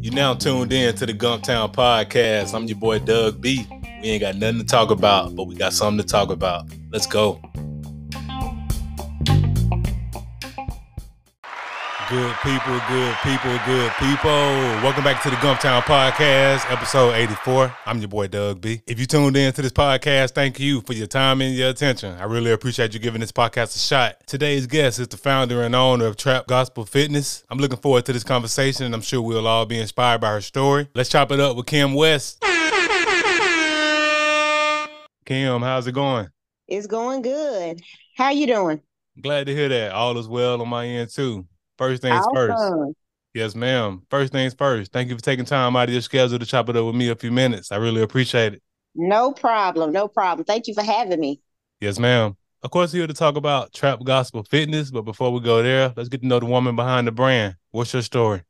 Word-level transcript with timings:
You 0.00 0.10
now 0.10 0.34
tuned 0.34 0.72
in 0.72 0.94
to 0.96 1.06
the 1.06 1.12
Gumptown 1.12 1.74
Podcast. 1.74 2.54
I'm 2.54 2.64
your 2.64 2.78
boy 2.78 3.00
Doug 3.00 3.40
B. 3.40 3.66
We 4.02 4.08
ain't 4.08 4.22
got 4.22 4.36
nothing 4.36 4.60
to 4.60 4.64
talk 4.64 4.90
about, 4.90 5.36
but 5.36 5.44
we 5.44 5.54
got 5.54 5.72
something 5.72 6.04
to 6.04 6.10
talk 6.10 6.30
about. 6.30 6.64
Let's 6.90 7.06
go. 7.06 7.40
Good 12.10 12.34
people, 12.42 12.80
good 12.88 13.14
people, 13.22 13.56
good 13.66 13.92
people. 13.92 14.30
Welcome 14.82 15.04
back 15.04 15.22
to 15.22 15.30
the 15.30 15.36
Gumptown 15.36 15.80
Podcast, 15.82 16.68
episode 16.68 17.12
84. 17.14 17.72
I'm 17.86 18.00
your 18.00 18.08
boy 18.08 18.26
Doug 18.26 18.60
B. 18.60 18.82
If 18.84 18.98
you 18.98 19.06
tuned 19.06 19.36
in 19.36 19.52
to 19.52 19.62
this 19.62 19.70
podcast, 19.70 20.32
thank 20.32 20.58
you 20.58 20.80
for 20.80 20.92
your 20.92 21.06
time 21.06 21.40
and 21.40 21.54
your 21.54 21.68
attention. 21.68 22.16
I 22.18 22.24
really 22.24 22.50
appreciate 22.50 22.94
you 22.94 22.98
giving 22.98 23.20
this 23.20 23.30
podcast 23.30 23.76
a 23.76 23.78
shot. 23.78 24.26
Today's 24.26 24.66
guest 24.66 24.98
is 24.98 25.06
the 25.06 25.18
founder 25.18 25.62
and 25.62 25.72
owner 25.72 26.06
of 26.06 26.16
Trap 26.16 26.48
Gospel 26.48 26.84
Fitness. 26.84 27.44
I'm 27.48 27.58
looking 27.58 27.78
forward 27.78 28.06
to 28.06 28.12
this 28.12 28.24
conversation, 28.24 28.86
and 28.86 28.94
I'm 28.96 29.02
sure 29.02 29.22
we'll 29.22 29.46
all 29.46 29.64
be 29.64 29.78
inspired 29.78 30.20
by 30.20 30.32
her 30.32 30.40
story. 30.40 30.88
Let's 30.96 31.10
chop 31.10 31.30
it 31.30 31.38
up 31.38 31.56
with 31.56 31.66
Kim 31.66 31.94
West. 31.94 32.40
Kim, 35.24 35.62
how's 35.62 35.86
it 35.86 35.92
going? 35.92 36.28
It's 36.66 36.88
going 36.88 37.22
good. 37.22 37.80
How 38.16 38.30
you 38.30 38.48
doing? 38.48 38.80
Glad 39.20 39.46
to 39.46 39.54
hear 39.54 39.68
that. 39.68 39.92
All 39.92 40.18
is 40.18 40.26
well 40.26 40.60
on 40.60 40.68
my 40.68 40.86
end 40.86 41.10
too. 41.10 41.46
First 41.80 42.02
things 42.02 42.26
awesome. 42.26 42.34
first. 42.34 42.94
Yes, 43.32 43.54
ma'am. 43.54 44.02
First 44.10 44.32
things 44.32 44.52
first. 44.52 44.92
Thank 44.92 45.08
you 45.08 45.16
for 45.16 45.22
taking 45.22 45.46
time 45.46 45.74
out 45.76 45.88
of 45.88 45.94
your 45.94 46.02
schedule 46.02 46.38
to 46.38 46.44
chop 46.44 46.68
it 46.68 46.76
up 46.76 46.84
with 46.84 46.94
me 46.94 47.08
a 47.08 47.16
few 47.16 47.32
minutes. 47.32 47.72
I 47.72 47.76
really 47.76 48.02
appreciate 48.02 48.52
it. 48.52 48.62
No 48.94 49.32
problem. 49.32 49.90
No 49.90 50.06
problem. 50.06 50.44
Thank 50.44 50.66
you 50.66 50.74
for 50.74 50.82
having 50.82 51.18
me. 51.18 51.40
Yes, 51.80 51.98
ma'am. 51.98 52.36
Of 52.62 52.70
course, 52.70 52.92
here 52.92 53.06
to 53.06 53.14
talk 53.14 53.36
about 53.36 53.72
Trap 53.72 54.04
Gospel 54.04 54.44
Fitness. 54.44 54.90
But 54.90 55.06
before 55.06 55.32
we 55.32 55.40
go 55.40 55.62
there, 55.62 55.90
let's 55.96 56.10
get 56.10 56.20
to 56.20 56.26
know 56.26 56.38
the 56.38 56.44
woman 56.44 56.76
behind 56.76 57.06
the 57.06 57.12
brand. 57.12 57.56
What's 57.70 57.94
your 57.94 58.02
story? 58.02 58.42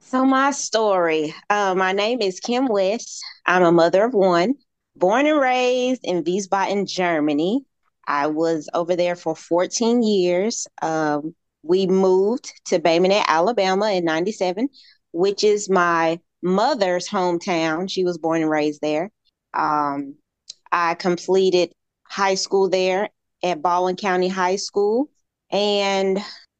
So, 0.00 0.24
my 0.24 0.50
story 0.50 1.32
uh, 1.50 1.76
my 1.76 1.92
name 1.92 2.20
is 2.20 2.40
Kim 2.40 2.66
West. 2.66 3.22
I'm 3.46 3.62
a 3.62 3.70
mother 3.70 4.02
of 4.02 4.14
one, 4.14 4.54
born 4.96 5.28
and 5.28 5.38
raised 5.38 6.00
in 6.02 6.24
Wiesbaden, 6.24 6.88
Germany. 6.88 7.64
I 8.04 8.26
was 8.26 8.68
over 8.74 8.96
there 8.96 9.14
for 9.14 9.36
14 9.36 10.02
years. 10.02 10.66
Um, 10.82 11.36
we 11.68 11.86
moved 11.86 12.50
to 12.66 12.78
Bay 12.78 12.98
Minette, 12.98 13.26
Alabama 13.28 13.92
in 13.92 14.04
97, 14.04 14.68
which 15.12 15.44
is 15.44 15.68
my 15.68 16.18
mother's 16.42 17.08
hometown. 17.08 17.90
She 17.90 18.04
was 18.04 18.16
born 18.16 18.40
and 18.40 18.50
raised 18.50 18.80
there. 18.80 19.10
Um, 19.52 20.14
I 20.72 20.94
completed 20.94 21.70
high 22.04 22.36
school 22.36 22.70
there 22.70 23.10
at 23.42 23.60
Baldwin 23.60 23.96
County 23.96 24.28
High 24.28 24.56
School. 24.56 25.10
And 25.50 26.18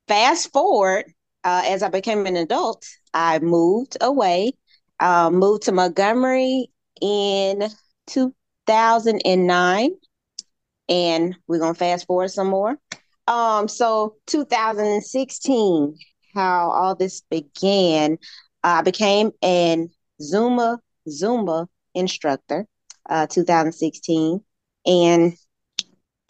fast 0.08 0.52
forward, 0.52 1.06
uh, 1.42 1.62
as 1.66 1.82
I 1.82 1.88
became 1.88 2.26
an 2.26 2.36
adult, 2.36 2.86
I 3.14 3.38
moved 3.38 3.96
away, 4.02 4.52
uh, 5.00 5.30
moved 5.30 5.64
to 5.64 5.72
Montgomery 5.72 6.70
in 7.00 7.62
2009. 8.08 9.90
And 10.90 11.36
we're 11.46 11.58
going 11.58 11.74
to 11.74 11.78
fast 11.78 12.06
forward 12.06 12.30
some 12.30 12.48
more. 12.48 12.78
Um, 13.28 13.68
so 13.68 14.16
2016, 14.26 15.98
how 16.34 16.70
all 16.70 16.94
this 16.94 17.20
began, 17.30 18.16
I 18.64 18.80
became 18.80 19.32
an 19.42 19.90
Zumba 20.20 20.78
Zumba 21.06 21.66
instructor, 21.94 22.66
uh, 23.10 23.26
2016, 23.26 24.42
and 24.86 25.34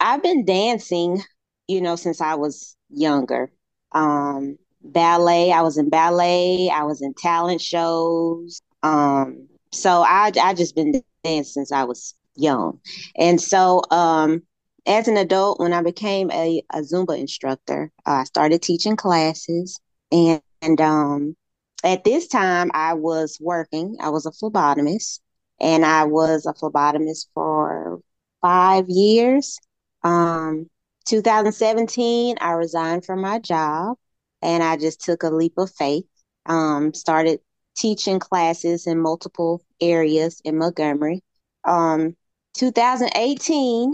I've 0.01 0.21
been 0.21 0.43
dancing, 0.43 1.21
you 1.69 1.79
know, 1.79 1.95
since 1.95 2.19
I 2.19 2.35
was 2.35 2.75
younger. 2.89 3.49
Um, 3.93 4.57
ballet, 4.83 5.53
I 5.53 5.61
was 5.61 5.77
in 5.77 5.89
ballet, 5.89 6.69
I 6.69 6.83
was 6.83 7.01
in 7.01 7.13
talent 7.13 7.61
shows. 7.61 8.61
Um, 8.83 9.47
so 9.71 10.03
I 10.05 10.31
I 10.41 10.53
just 10.53 10.75
been 10.75 11.01
dancing 11.23 11.43
since 11.45 11.71
I 11.71 11.85
was 11.85 12.13
young, 12.35 12.81
and 13.15 13.39
so 13.39 13.83
um, 13.89 14.43
as 14.89 15.07
an 15.07 15.17
adult, 15.17 15.59
when 15.59 15.71
I 15.71 15.83
became 15.83 16.31
a, 16.31 16.63
a 16.73 16.79
Zumba 16.79 17.17
instructor, 17.17 17.91
uh, 18.07 18.11
I 18.11 18.23
started 18.23 18.61
teaching 18.63 18.95
classes. 18.95 19.79
And, 20.11 20.41
and 20.63 20.81
um, 20.81 21.35
at 21.83 22.03
this 22.03 22.27
time, 22.27 22.71
I 22.73 22.95
was 22.95 23.37
working, 23.39 23.97
I 24.01 24.09
was 24.09 24.25
a 24.25 24.31
phlebotomist, 24.31 25.19
and 25.61 25.85
I 25.85 26.05
was 26.05 26.47
a 26.47 26.53
phlebotomist 26.53 27.27
for 27.35 27.99
five 28.41 28.85
years. 28.87 29.59
Um, 30.03 30.67
2017, 31.05 32.37
I 32.41 32.51
resigned 32.53 33.05
from 33.05 33.21
my 33.21 33.37
job 33.37 33.95
and 34.41 34.63
I 34.63 34.77
just 34.77 35.01
took 35.01 35.21
a 35.21 35.29
leap 35.29 35.53
of 35.57 35.71
faith. 35.77 36.05
Um, 36.47 36.95
started 36.95 37.41
teaching 37.77 38.19
classes 38.19 38.87
in 38.87 38.99
multiple 38.99 39.61
areas 39.79 40.41
in 40.43 40.57
Montgomery. 40.57 41.21
Um, 41.63 42.15
2018, 42.57 43.93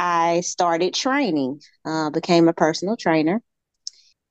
I 0.00 0.40
started 0.40 0.94
training, 0.94 1.60
uh, 1.84 2.08
became 2.08 2.48
a 2.48 2.54
personal 2.54 2.96
trainer. 2.96 3.42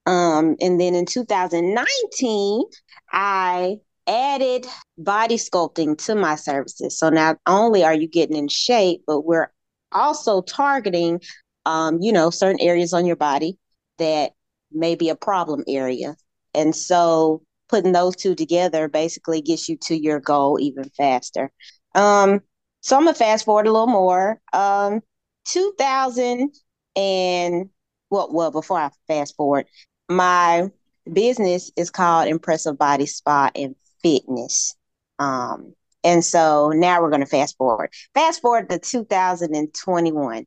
Um, 0.07 0.55
and 0.59 0.81
then 0.81 0.95
in 0.95 1.05
2019, 1.05 2.63
I 3.11 3.77
added 4.07 4.65
body 4.97 5.35
sculpting 5.35 5.95
to 6.05 6.15
my 6.15 6.33
services. 6.33 6.97
So 6.97 7.09
not 7.09 7.37
only 7.45 7.83
are 7.83 7.93
you 7.93 8.07
getting 8.07 8.35
in 8.35 8.47
shape, 8.47 9.03
but 9.05 9.21
we're 9.21 9.51
also 9.91 10.41
targeting, 10.41 11.21
um, 11.67 11.99
you 12.01 12.13
know, 12.13 12.31
certain 12.31 12.59
areas 12.61 12.91
on 12.91 13.05
your 13.05 13.15
body 13.15 13.59
that 13.99 14.31
may 14.71 14.95
be 14.95 15.09
a 15.09 15.15
problem 15.15 15.63
area. 15.67 16.15
And 16.55 16.75
so 16.75 17.43
putting 17.67 17.91
those 17.91 18.15
two 18.15 18.33
together 18.33 18.87
basically 18.87 19.43
gets 19.43 19.69
you 19.69 19.77
to 19.83 19.95
your 19.95 20.19
goal 20.19 20.59
even 20.59 20.89
faster. 20.97 21.51
Um, 21.93 22.41
so 22.81 22.97
I'm 22.97 23.03
gonna 23.03 23.13
fast 23.13 23.45
forward 23.45 23.67
a 23.67 23.71
little 23.71 23.85
more. 23.85 24.41
Um, 24.51 25.01
2000 25.45 26.53
and 26.95 27.69
well, 28.09 28.29
well, 28.31 28.51
before 28.51 28.79
I 28.79 28.89
fast 29.07 29.35
forward, 29.35 29.65
my 30.09 30.69
business 31.11 31.71
is 31.75 31.89
called 31.89 32.27
Empressive 32.27 32.77
Body 32.77 33.05
Spa 33.05 33.51
and 33.55 33.75
Fitness. 34.01 34.75
Um, 35.19 35.73
and 36.03 36.23
so 36.23 36.69
now 36.69 37.01
we're 37.01 37.09
going 37.09 37.21
to 37.21 37.27
fast 37.27 37.57
forward. 37.57 37.91
Fast 38.13 38.41
forward 38.41 38.69
to 38.69 38.79
2021. 38.79 40.45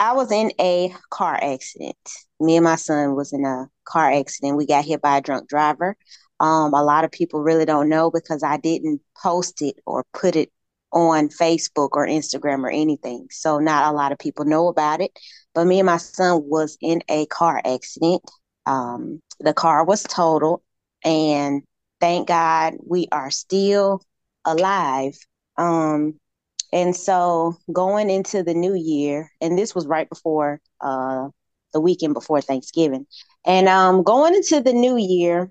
I 0.00 0.12
was 0.12 0.32
in 0.32 0.52
a 0.60 0.92
car 1.10 1.38
accident. 1.42 1.96
Me 2.40 2.56
and 2.56 2.64
my 2.64 2.76
son 2.76 3.14
was 3.14 3.32
in 3.32 3.44
a 3.44 3.66
car 3.84 4.10
accident. 4.12 4.56
We 4.56 4.66
got 4.66 4.84
hit 4.84 5.02
by 5.02 5.18
a 5.18 5.20
drunk 5.20 5.48
driver. 5.48 5.96
Um, 6.40 6.74
a 6.74 6.82
lot 6.82 7.04
of 7.04 7.12
people 7.12 7.40
really 7.40 7.64
don't 7.64 7.88
know 7.88 8.10
because 8.10 8.42
I 8.42 8.56
didn't 8.56 9.00
post 9.20 9.62
it 9.62 9.76
or 9.86 10.04
put 10.12 10.34
it 10.34 10.50
on 10.92 11.28
Facebook 11.28 11.90
or 11.92 12.06
Instagram 12.06 12.60
or 12.60 12.70
anything. 12.70 13.26
So 13.30 13.58
not 13.58 13.92
a 13.92 13.96
lot 13.96 14.12
of 14.12 14.18
people 14.18 14.44
know 14.44 14.68
about 14.68 15.00
it. 15.00 15.18
But 15.54 15.66
me 15.66 15.80
and 15.80 15.86
my 15.86 15.96
son 15.96 16.42
was 16.46 16.76
in 16.80 17.02
a 17.08 17.26
car 17.26 17.60
accident. 17.64 18.22
Um, 18.66 19.20
the 19.40 19.52
car 19.54 19.84
was 19.84 20.02
totaled, 20.04 20.62
and 21.04 21.62
thank 22.00 22.28
God 22.28 22.74
we 22.86 23.08
are 23.12 23.30
still 23.30 24.02
alive. 24.44 25.18
Um, 25.56 26.18
and 26.72 26.96
so 26.96 27.56
going 27.72 28.08
into 28.08 28.42
the 28.42 28.54
new 28.54 28.74
year, 28.74 29.30
and 29.40 29.58
this 29.58 29.74
was 29.74 29.86
right 29.86 30.08
before 30.08 30.60
uh, 30.80 31.28
the 31.72 31.80
weekend 31.80 32.14
before 32.14 32.40
Thanksgiving, 32.40 33.06
and 33.44 33.68
um, 33.68 34.04
going 34.04 34.34
into 34.34 34.60
the 34.60 34.72
new 34.72 34.96
year, 34.96 35.50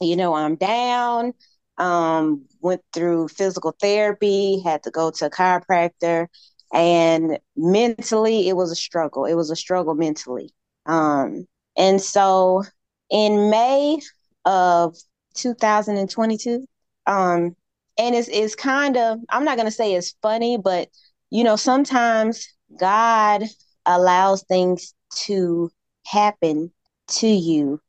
you 0.00 0.16
know, 0.16 0.34
I'm 0.34 0.56
down 0.56 1.32
um, 1.78 2.46
went 2.60 2.82
through 2.92 3.28
physical 3.28 3.74
therapy, 3.80 4.60
had 4.60 4.82
to 4.82 4.90
go 4.90 5.10
to 5.10 5.26
a 5.26 5.30
chiropractor, 5.30 6.26
and 6.72 7.38
mentally 7.56 8.48
it 8.48 8.56
was 8.56 8.70
a 8.70 8.76
struggle. 8.76 9.24
It 9.24 9.34
was 9.34 9.50
a 9.50 9.56
struggle 9.56 9.94
mentally. 9.94 10.52
Um, 10.86 11.46
and 11.76 12.00
so 12.00 12.64
in 13.10 13.50
May 13.50 14.00
of 14.44 14.96
2022, 15.34 16.66
um, 17.06 17.56
and 17.98 18.14
it's, 18.14 18.28
it's 18.28 18.54
kind 18.54 18.96
of, 18.96 19.18
I'm 19.30 19.44
not 19.44 19.56
to 19.66 19.70
say 19.70 19.94
it's 19.94 20.14
funny, 20.22 20.58
but 20.58 20.88
you 21.30 21.44
know, 21.44 21.56
sometimes 21.56 22.48
God 22.78 23.44
allows 23.86 24.42
things 24.44 24.94
to 25.24 25.70
happen 26.06 26.72
to 27.08 27.28
you 27.28 27.80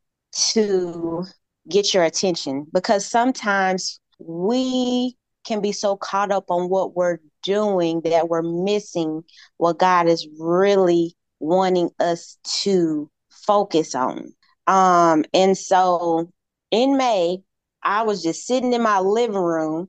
to 0.51 1.25
get 1.69 1.93
your 1.93 2.03
attention 2.03 2.67
because 2.73 3.05
sometimes 3.05 3.99
we 4.19 5.15
can 5.45 5.61
be 5.61 5.71
so 5.71 5.95
caught 5.95 6.31
up 6.31 6.45
on 6.49 6.69
what 6.69 6.95
we're 6.95 7.19
doing 7.43 8.01
that 8.01 8.29
we're 8.29 8.41
missing 8.41 9.23
what 9.57 9.79
God 9.79 10.07
is 10.07 10.27
really 10.39 11.15
wanting 11.39 11.89
us 11.99 12.37
to 12.61 13.09
focus 13.29 13.95
on. 13.95 14.33
Um, 14.67 15.23
and 15.33 15.57
so 15.57 16.31
in 16.71 16.97
May, 16.97 17.39
I 17.81 18.03
was 18.03 18.21
just 18.21 18.45
sitting 18.45 18.73
in 18.73 18.81
my 18.81 18.99
living 18.99 19.37
room. 19.37 19.87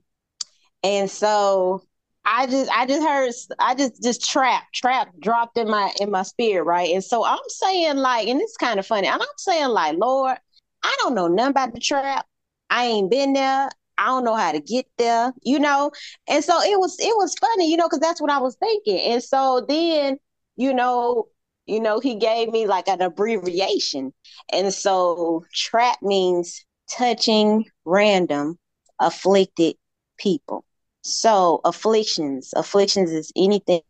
And 0.82 1.10
so 1.10 1.82
I 2.24 2.46
just 2.46 2.70
I 2.70 2.86
just 2.86 3.02
heard 3.06 3.32
I 3.58 3.74
just 3.74 4.02
just 4.02 4.28
trap 4.28 4.64
trap 4.74 5.08
dropped 5.20 5.58
in 5.58 5.68
my 5.68 5.92
in 6.00 6.10
my 6.10 6.22
spirit, 6.22 6.64
right? 6.64 6.90
And 6.92 7.04
so 7.04 7.24
I'm 7.24 7.38
saying 7.48 7.96
like, 7.96 8.28
and 8.28 8.40
it's 8.40 8.56
kind 8.56 8.78
of 8.78 8.86
funny. 8.86 9.08
And 9.08 9.20
I'm 9.20 9.28
saying 9.36 9.68
like, 9.68 9.96
Lord, 9.98 10.38
I 10.82 10.94
don't 11.00 11.14
know 11.14 11.28
nothing 11.28 11.50
about 11.50 11.74
the 11.74 11.80
trap. 11.80 12.26
I 12.70 12.86
ain't 12.86 13.10
been 13.10 13.32
there. 13.32 13.68
I 13.98 14.06
don't 14.06 14.24
know 14.24 14.34
how 14.34 14.52
to 14.52 14.60
get 14.60 14.86
there, 14.96 15.32
you 15.42 15.58
know. 15.58 15.90
And 16.26 16.42
so 16.42 16.60
it 16.62 16.78
was 16.78 16.96
it 16.98 17.14
was 17.16 17.34
funny, 17.34 17.70
you 17.70 17.76
know, 17.76 17.86
because 17.86 18.00
that's 18.00 18.20
what 18.20 18.30
I 18.30 18.38
was 18.38 18.56
thinking. 18.56 18.98
And 18.98 19.22
so 19.22 19.64
then, 19.68 20.18
you 20.56 20.72
know, 20.72 21.26
you 21.66 21.80
know, 21.80 22.00
he 22.00 22.16
gave 22.16 22.48
me 22.48 22.66
like 22.66 22.88
an 22.88 23.02
abbreviation. 23.02 24.12
And 24.52 24.72
so 24.72 25.44
trap 25.54 25.98
means 26.02 26.64
touching 26.90 27.66
random 27.84 28.58
afflicted 28.98 29.76
people. 30.18 30.64
So 31.02 31.60
afflictions, 31.64 32.52
afflictions 32.56 33.10
is 33.10 33.32
anything 33.36 33.82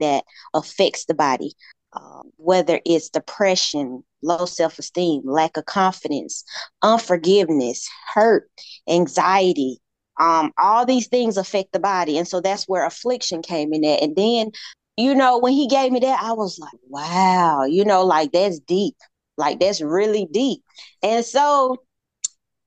that 0.00 0.24
affects 0.54 1.04
the 1.04 1.14
body, 1.14 1.52
um, 1.92 2.30
whether 2.36 2.80
it's 2.84 3.08
depression, 3.10 4.04
low 4.22 4.44
self-esteem, 4.44 5.22
lack 5.24 5.56
of 5.56 5.64
confidence, 5.66 6.44
unforgiveness, 6.82 7.88
hurt, 8.14 8.50
anxiety. 8.88 9.78
Um, 10.20 10.52
all 10.58 10.84
these 10.86 11.08
things 11.08 11.36
affect 11.36 11.72
the 11.72 11.80
body, 11.80 12.18
and 12.18 12.28
so 12.28 12.40
that's 12.40 12.64
where 12.68 12.86
affliction 12.86 13.42
came 13.42 13.72
in 13.72 13.84
at. 13.84 14.02
And 14.02 14.14
then, 14.14 14.50
you 14.96 15.14
know, 15.14 15.38
when 15.38 15.52
he 15.52 15.66
gave 15.66 15.90
me 15.90 16.00
that, 16.00 16.22
I 16.22 16.32
was 16.32 16.58
like, 16.58 16.78
wow, 16.88 17.64
you 17.64 17.84
know, 17.84 18.04
like 18.04 18.32
that's 18.32 18.58
deep, 18.60 18.96
like 19.36 19.58
that's 19.58 19.80
really 19.80 20.28
deep. 20.30 20.62
And 21.02 21.24
so, 21.24 21.78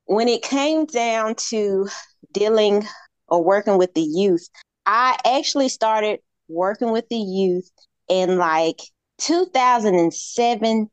when 0.06 0.28
it 0.28 0.42
came 0.42 0.86
down 0.86 1.36
to 1.50 1.88
dealing 2.32 2.84
or 3.28 3.42
working 3.42 3.78
with 3.78 3.94
the 3.94 4.02
youth. 4.02 4.48
I 4.84 5.16
actually 5.24 5.68
started 5.68 6.20
working 6.48 6.92
with 6.92 7.08
the 7.08 7.16
youth 7.16 7.70
in 8.08 8.38
like 8.38 8.80
2017. 9.18 10.90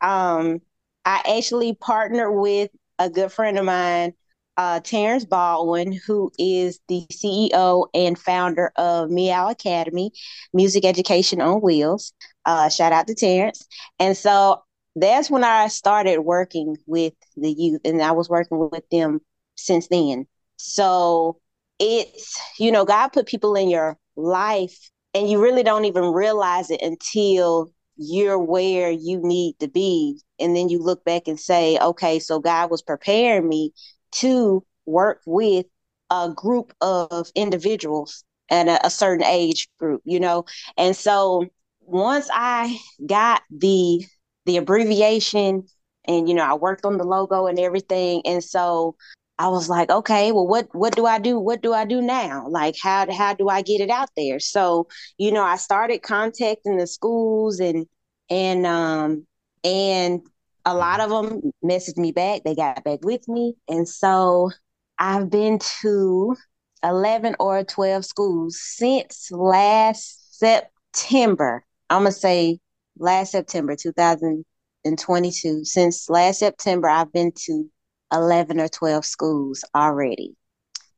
Um, 0.00 0.60
I 1.04 1.36
actually 1.38 1.74
partnered 1.74 2.34
with 2.34 2.70
a 2.98 3.10
good 3.10 3.32
friend 3.32 3.58
of 3.58 3.64
mine, 3.64 4.12
uh, 4.56 4.80
Terrence 4.80 5.24
Baldwin, 5.24 5.92
who 5.92 6.30
is 6.38 6.80
the 6.88 7.06
CEO 7.12 7.86
and 7.94 8.18
founder 8.18 8.72
of 8.76 9.10
Meow 9.10 9.48
Academy, 9.50 10.10
Music 10.52 10.84
Education 10.84 11.40
on 11.40 11.60
Wheels. 11.60 12.12
Uh, 12.44 12.68
shout 12.68 12.92
out 12.92 13.06
to 13.06 13.14
Terrence. 13.14 13.66
And 13.98 14.16
so 14.16 14.62
that's 14.96 15.30
when 15.30 15.44
I 15.44 15.68
started 15.68 16.20
working 16.20 16.76
with 16.86 17.14
the 17.36 17.50
youth, 17.52 17.82
and 17.84 18.02
I 18.02 18.12
was 18.12 18.28
working 18.28 18.68
with 18.70 18.88
them 18.90 19.20
since 19.54 19.88
then. 19.88 20.26
So 20.56 21.40
it's, 21.78 22.38
you 22.58 22.72
know, 22.72 22.84
God 22.84 23.08
put 23.08 23.26
people 23.26 23.54
in 23.54 23.68
your 23.70 23.96
life 24.16 24.90
and 25.14 25.30
you 25.30 25.40
really 25.40 25.62
don't 25.62 25.84
even 25.84 26.12
realize 26.12 26.70
it 26.70 26.82
until 26.82 27.70
you're 27.98 28.38
where 28.38 28.90
you 28.90 29.20
need 29.20 29.58
to 29.58 29.68
be. 29.68 30.20
And 30.38 30.56
then 30.56 30.68
you 30.68 30.80
look 30.80 31.04
back 31.04 31.26
and 31.26 31.38
say, 31.38 31.78
okay, 31.78 32.18
so 32.18 32.38
God 32.38 32.70
was 32.70 32.80
preparing 32.80 33.48
me 33.48 33.72
to 34.12 34.64
work 34.86 35.20
with 35.26 35.66
a 36.10 36.30
group 36.34 36.72
of 36.80 37.30
individuals 37.34 38.24
and 38.48 38.70
a, 38.70 38.86
a 38.86 38.90
certain 38.90 39.24
age 39.24 39.68
group, 39.78 40.00
you 40.04 40.20
know? 40.20 40.44
And 40.76 40.96
so 40.96 41.46
once 41.80 42.28
I 42.32 42.78
got 43.06 43.42
the 43.50 44.04
the 44.46 44.56
abbreviation 44.56 45.66
and 46.06 46.28
you 46.28 46.34
know, 46.34 46.44
I 46.44 46.54
worked 46.54 46.86
on 46.86 46.96
the 46.96 47.04
logo 47.04 47.46
and 47.46 47.58
everything. 47.58 48.22
And 48.24 48.42
so 48.42 48.96
I 49.38 49.48
was 49.48 49.68
like, 49.68 49.90
okay, 49.90 50.32
well, 50.32 50.46
what 50.46 50.68
what 50.74 50.96
do 50.96 51.06
I 51.06 51.18
do? 51.20 51.38
What 51.38 51.62
do 51.62 51.72
I 51.72 51.84
do 51.84 52.00
now? 52.00 52.46
Like, 52.48 52.76
how 52.82 53.10
how 53.12 53.34
do 53.34 53.48
I 53.48 53.62
get 53.62 53.80
it 53.80 53.90
out 53.90 54.10
there? 54.16 54.40
So, 54.40 54.88
you 55.16 55.30
know, 55.32 55.44
I 55.44 55.56
started 55.56 56.02
contacting 56.02 56.76
the 56.76 56.86
schools 56.86 57.60
and 57.60 57.86
and 58.30 58.66
um 58.66 59.26
and 59.64 60.22
a 60.64 60.74
lot 60.74 61.00
of 61.00 61.10
them 61.10 61.52
messaged 61.64 61.98
me 61.98 62.12
back. 62.12 62.42
They 62.44 62.54
got 62.54 62.82
back 62.84 63.00
with 63.04 63.28
me, 63.28 63.54
and 63.68 63.88
so 63.88 64.50
I've 64.98 65.30
been 65.30 65.60
to 65.82 66.36
eleven 66.82 67.36
or 67.38 67.62
twelve 67.64 68.04
schools 68.04 68.58
since 68.60 69.30
last 69.30 70.38
September. 70.38 71.64
I'm 71.90 72.00
gonna 72.02 72.12
say 72.12 72.58
last 72.98 73.32
September, 73.32 73.76
2022. 73.76 75.64
Since 75.64 76.10
last 76.10 76.40
September, 76.40 76.88
I've 76.88 77.12
been 77.12 77.32
to 77.46 77.70
11 78.12 78.60
or 78.60 78.68
12 78.68 79.04
schools 79.04 79.64
already. 79.74 80.36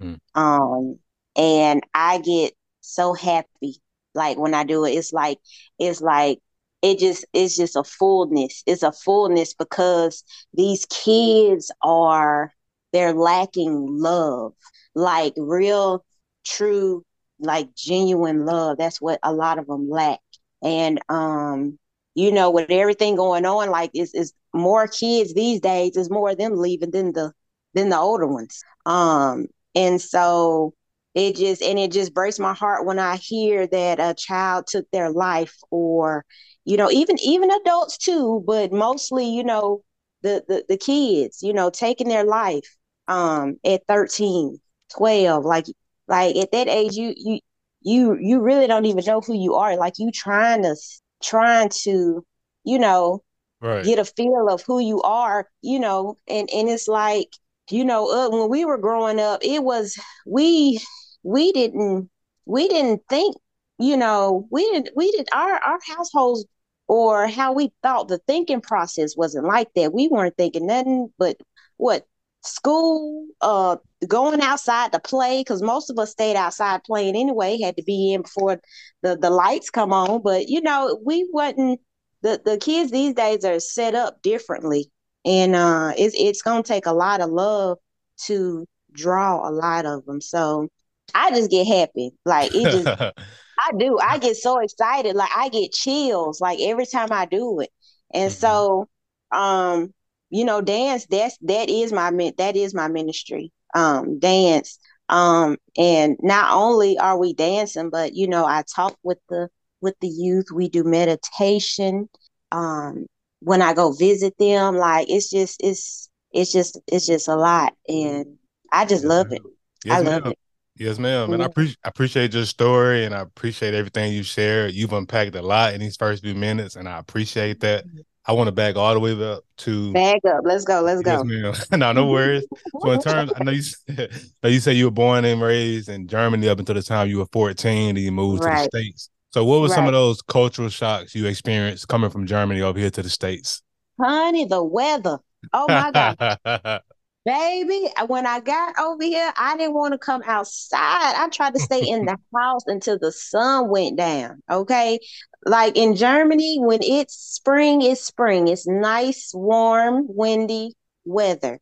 Mm. 0.02 0.18
Um, 0.34 0.98
and 1.36 1.82
I 1.94 2.18
get 2.18 2.54
so 2.80 3.14
happy. 3.14 3.80
Like 4.14 4.38
when 4.38 4.54
I 4.54 4.64
do 4.64 4.84
it, 4.84 4.92
it's 4.92 5.12
like, 5.12 5.38
it's 5.78 6.00
like, 6.00 6.38
it 6.82 6.98
just, 6.98 7.26
it's 7.32 7.56
just 7.56 7.76
a 7.76 7.84
fullness. 7.84 8.62
It's 8.66 8.82
a 8.82 8.92
fullness 8.92 9.54
because 9.54 10.24
these 10.54 10.86
kids 10.86 11.70
are, 11.82 12.52
they're 12.92 13.12
lacking 13.12 13.86
love, 13.88 14.54
like 14.94 15.34
real, 15.36 16.04
true, 16.44 17.04
like 17.38 17.74
genuine 17.76 18.44
love. 18.44 18.78
That's 18.78 19.00
what 19.00 19.20
a 19.22 19.32
lot 19.32 19.58
of 19.58 19.66
them 19.66 19.88
lack. 19.88 20.20
And, 20.62 21.00
um, 21.08 21.78
you 22.20 22.32
know, 22.32 22.50
with 22.50 22.70
everything 22.70 23.16
going 23.16 23.46
on, 23.46 23.70
like 23.70 23.90
it's, 23.94 24.12
it's 24.14 24.32
more 24.54 24.86
kids 24.86 25.34
these 25.34 25.60
days 25.60 25.96
is 25.96 26.10
more 26.10 26.30
of 26.30 26.38
them 26.38 26.56
leaving 26.56 26.90
than 26.90 27.12
the 27.12 27.32
than 27.74 27.88
the 27.88 27.98
older 27.98 28.26
ones. 28.26 28.62
Um, 28.86 29.46
and 29.74 30.00
so 30.00 30.74
it 31.14 31.36
just 31.36 31.62
and 31.62 31.78
it 31.78 31.92
just 31.92 32.14
breaks 32.14 32.38
my 32.38 32.54
heart 32.54 32.86
when 32.86 32.98
I 32.98 33.16
hear 33.16 33.66
that 33.66 34.00
a 34.00 34.14
child 34.14 34.66
took 34.66 34.90
their 34.90 35.10
life 35.10 35.56
or 35.70 36.24
you 36.64 36.76
know 36.76 36.90
even 36.90 37.18
even 37.20 37.50
adults 37.50 37.98
too 37.98 38.42
but 38.46 38.72
mostly 38.72 39.28
you 39.28 39.42
know 39.44 39.82
the 40.22 40.42
the, 40.48 40.64
the 40.68 40.76
kids 40.76 41.42
you 41.42 41.52
know 41.52 41.70
taking 41.70 42.08
their 42.08 42.24
life 42.24 42.76
um 43.08 43.56
at 43.64 43.82
13 43.88 44.58
12 44.94 45.44
like 45.44 45.66
like 46.08 46.36
at 46.36 46.52
that 46.52 46.68
age 46.68 46.94
you 46.94 47.14
you 47.16 47.40
you 47.82 48.16
you 48.20 48.40
really 48.40 48.66
don't 48.66 48.84
even 48.84 49.04
know 49.06 49.20
who 49.20 49.34
you 49.34 49.54
are 49.54 49.76
like 49.76 49.94
you 49.98 50.10
trying 50.12 50.62
to 50.62 50.76
trying 51.22 51.68
to 51.84 52.24
you 52.64 52.78
know 52.78 53.22
right. 53.60 53.84
get 53.84 53.98
a 53.98 54.04
feel 54.04 54.48
of 54.48 54.62
who 54.66 54.80
you 54.80 55.00
are, 55.02 55.48
you 55.62 55.78
know, 55.78 56.16
and 56.28 56.48
and 56.52 56.68
it's 56.68 56.88
like, 56.88 57.28
you 57.70 57.84
know, 57.84 58.10
uh, 58.10 58.30
when 58.30 58.48
we 58.48 58.64
were 58.64 58.78
growing 58.78 59.20
up, 59.20 59.40
it 59.42 59.62
was 59.62 59.98
we 60.26 60.80
we 61.22 61.52
didn't 61.52 62.10
we 62.46 62.68
didn't 62.68 63.02
think, 63.08 63.36
you 63.78 63.96
know, 63.96 64.46
we 64.50 64.64
didn't 64.70 64.90
we 64.96 65.10
did 65.12 65.28
our 65.32 65.54
our 65.54 65.78
households 65.86 66.44
or 66.88 67.28
how 67.28 67.52
we 67.52 67.72
thought 67.82 68.08
the 68.08 68.18
thinking 68.26 68.60
process 68.60 69.16
wasn't 69.16 69.46
like 69.46 69.72
that. 69.74 69.92
We 69.94 70.08
weren't 70.08 70.36
thinking 70.36 70.66
nothing 70.66 71.12
but 71.18 71.36
what 71.76 72.04
school, 72.42 73.26
uh, 73.40 73.76
going 74.06 74.40
outside 74.40 74.92
to 74.92 75.00
play 75.00 75.40
because 75.40 75.62
most 75.62 75.90
of 75.90 75.98
us 75.98 76.10
stayed 76.10 76.36
outside 76.36 76.84
playing 76.84 77.16
anyway. 77.16 77.60
Had 77.60 77.76
to 77.76 77.82
be 77.82 78.12
in 78.12 78.22
before 78.22 78.60
the 79.02 79.16
the 79.16 79.30
lights 79.30 79.70
come 79.70 79.92
on, 79.92 80.22
but 80.22 80.48
you 80.48 80.60
know 80.60 80.98
we 81.04 81.28
wasn't 81.32 81.80
the 82.22 82.40
the 82.44 82.58
kids 82.58 82.90
these 82.90 83.14
days 83.14 83.44
are 83.44 83.60
set 83.60 83.94
up 83.94 84.22
differently, 84.22 84.90
and 85.24 85.54
uh, 85.54 85.92
it's 85.96 86.14
it's 86.18 86.42
gonna 86.42 86.62
take 86.62 86.86
a 86.86 86.92
lot 86.92 87.20
of 87.20 87.30
love 87.30 87.78
to 88.24 88.66
draw 88.92 89.48
a 89.48 89.50
lot 89.50 89.86
of 89.86 90.04
them. 90.06 90.20
So 90.20 90.68
I 91.14 91.30
just 91.30 91.50
get 91.50 91.66
happy, 91.66 92.12
like 92.24 92.54
it 92.54 92.84
just. 92.84 93.12
I 93.62 93.72
do. 93.76 93.98
I 93.98 94.16
get 94.16 94.36
so 94.36 94.58
excited, 94.60 95.14
like 95.14 95.28
I 95.36 95.50
get 95.50 95.72
chills, 95.72 96.40
like 96.40 96.60
every 96.60 96.86
time 96.86 97.08
I 97.10 97.26
do 97.26 97.60
it. 97.60 97.68
And 98.12 98.30
mm-hmm. 98.30 98.40
so, 98.40 98.88
um, 99.32 99.92
you 100.30 100.44
know, 100.44 100.60
dance. 100.60 101.06
That's 101.06 101.36
that 101.42 101.68
is 101.68 101.92
my 101.92 102.10
that 102.38 102.56
is 102.56 102.74
my 102.74 102.88
ministry. 102.88 103.52
Um, 103.74 104.18
dance. 104.18 104.78
Um, 105.08 105.56
and 105.76 106.16
not 106.22 106.52
only 106.52 106.96
are 106.98 107.18
we 107.18 107.34
dancing, 107.34 107.90
but 107.90 108.14
you 108.14 108.28
know, 108.28 108.46
I 108.46 108.62
talk 108.74 108.96
with 109.02 109.18
the 109.28 109.48
with 109.80 109.94
the 110.00 110.08
youth. 110.08 110.46
We 110.54 110.68
do 110.68 110.84
meditation. 110.84 112.08
Um, 112.52 113.06
when 113.40 113.62
I 113.62 113.74
go 113.74 113.92
visit 113.92 114.34
them, 114.38 114.76
like 114.76 115.10
it's 115.10 115.30
just 115.30 115.60
it's 115.62 116.08
it's 116.32 116.52
just 116.52 116.80
it's 116.86 117.06
just 117.06 117.28
a 117.28 117.36
lot, 117.36 117.74
and 117.88 118.36
I 118.72 118.84
just 118.84 119.02
yes, 119.02 119.08
love 119.08 119.32
it. 119.32 119.42
Yes, 119.84 119.96
I 119.96 120.00
love 120.00 120.22
ma'am. 120.24 120.32
it. 120.32 120.38
Yes, 120.76 120.98
ma'am. 120.98 121.24
Mm-hmm. 121.24 121.32
And 121.32 121.42
I 121.42 121.46
mm-hmm. 121.46 121.50
appreciate 121.50 121.78
I 121.84 121.88
appreciate 121.88 122.34
your 122.34 122.44
story, 122.44 123.04
and 123.04 123.14
I 123.14 123.20
appreciate 123.20 123.74
everything 123.74 124.12
you 124.12 124.22
shared. 124.22 124.72
You've 124.72 124.92
unpacked 124.92 125.34
a 125.34 125.42
lot 125.42 125.74
in 125.74 125.80
these 125.80 125.96
first 125.96 126.22
few 126.22 126.34
minutes, 126.34 126.76
and 126.76 126.88
I 126.88 126.98
appreciate 126.98 127.60
that. 127.60 127.84
I 128.26 128.32
want 128.32 128.48
to 128.48 128.52
back 128.52 128.76
all 128.76 128.92
the 128.92 129.00
way 129.00 129.12
up 129.32 129.44
to 129.58 129.92
back 129.92 130.20
up. 130.26 130.40
Let's 130.44 130.64
go. 130.64 130.82
Let's 130.82 131.02
yes, 131.04 131.68
go. 131.68 131.76
No, 131.76 131.92
no 131.92 132.06
worries. 132.06 132.46
so 132.80 132.90
in 132.90 133.00
terms, 133.00 133.32
I 133.34 133.44
know 133.44 133.52
you 133.52 133.62
said, 133.62 134.10
you 134.44 134.60
say 134.60 134.74
you 134.74 134.86
were 134.86 134.90
born 134.90 135.24
and 135.24 135.40
raised 135.40 135.88
in 135.88 136.06
Germany 136.06 136.48
up 136.48 136.58
until 136.58 136.74
the 136.74 136.82
time 136.82 137.08
you 137.08 137.18
were 137.18 137.28
14 137.32 137.90
and 137.90 137.98
you 137.98 138.12
moved 138.12 138.44
right. 138.44 138.64
to 138.64 138.70
the 138.72 138.78
States. 138.78 139.10
So, 139.32 139.44
what 139.44 139.60
were 139.60 139.68
right. 139.68 139.74
some 139.74 139.86
of 139.86 139.92
those 139.92 140.22
cultural 140.22 140.68
shocks 140.68 141.14
you 141.14 141.26
experienced 141.26 141.88
coming 141.88 142.10
from 142.10 142.26
Germany 142.26 142.60
over 142.60 142.78
here 142.78 142.90
to 142.90 143.02
the 143.02 143.10
States? 143.10 143.62
Honey, 143.98 144.44
the 144.44 144.62
weather. 144.62 145.18
Oh 145.52 145.66
my 145.68 145.90
God. 145.90 146.80
Baby, 147.26 147.88
when 148.06 148.26
I 148.26 148.40
got 148.40 148.78
over 148.78 149.02
here, 149.02 149.30
I 149.36 149.56
didn't 149.56 149.74
want 149.74 149.92
to 149.92 149.98
come 149.98 150.22
outside. 150.24 151.14
I 151.16 151.28
tried 151.30 151.52
to 151.52 151.60
stay 151.60 151.86
in 151.86 152.06
the 152.06 152.16
house 152.36 152.62
until 152.66 152.98
the 152.98 153.12
sun 153.12 153.68
went 153.68 153.98
down. 153.98 154.42
Okay. 154.50 154.98
Like 155.44 155.76
in 155.76 155.96
Germany, 155.96 156.58
when 156.60 156.80
it's 156.82 157.14
spring, 157.14 157.82
it's 157.82 158.00
spring. 158.00 158.48
It's 158.48 158.66
nice, 158.66 159.32
warm, 159.34 160.06
windy 160.08 160.74
weather. 161.04 161.60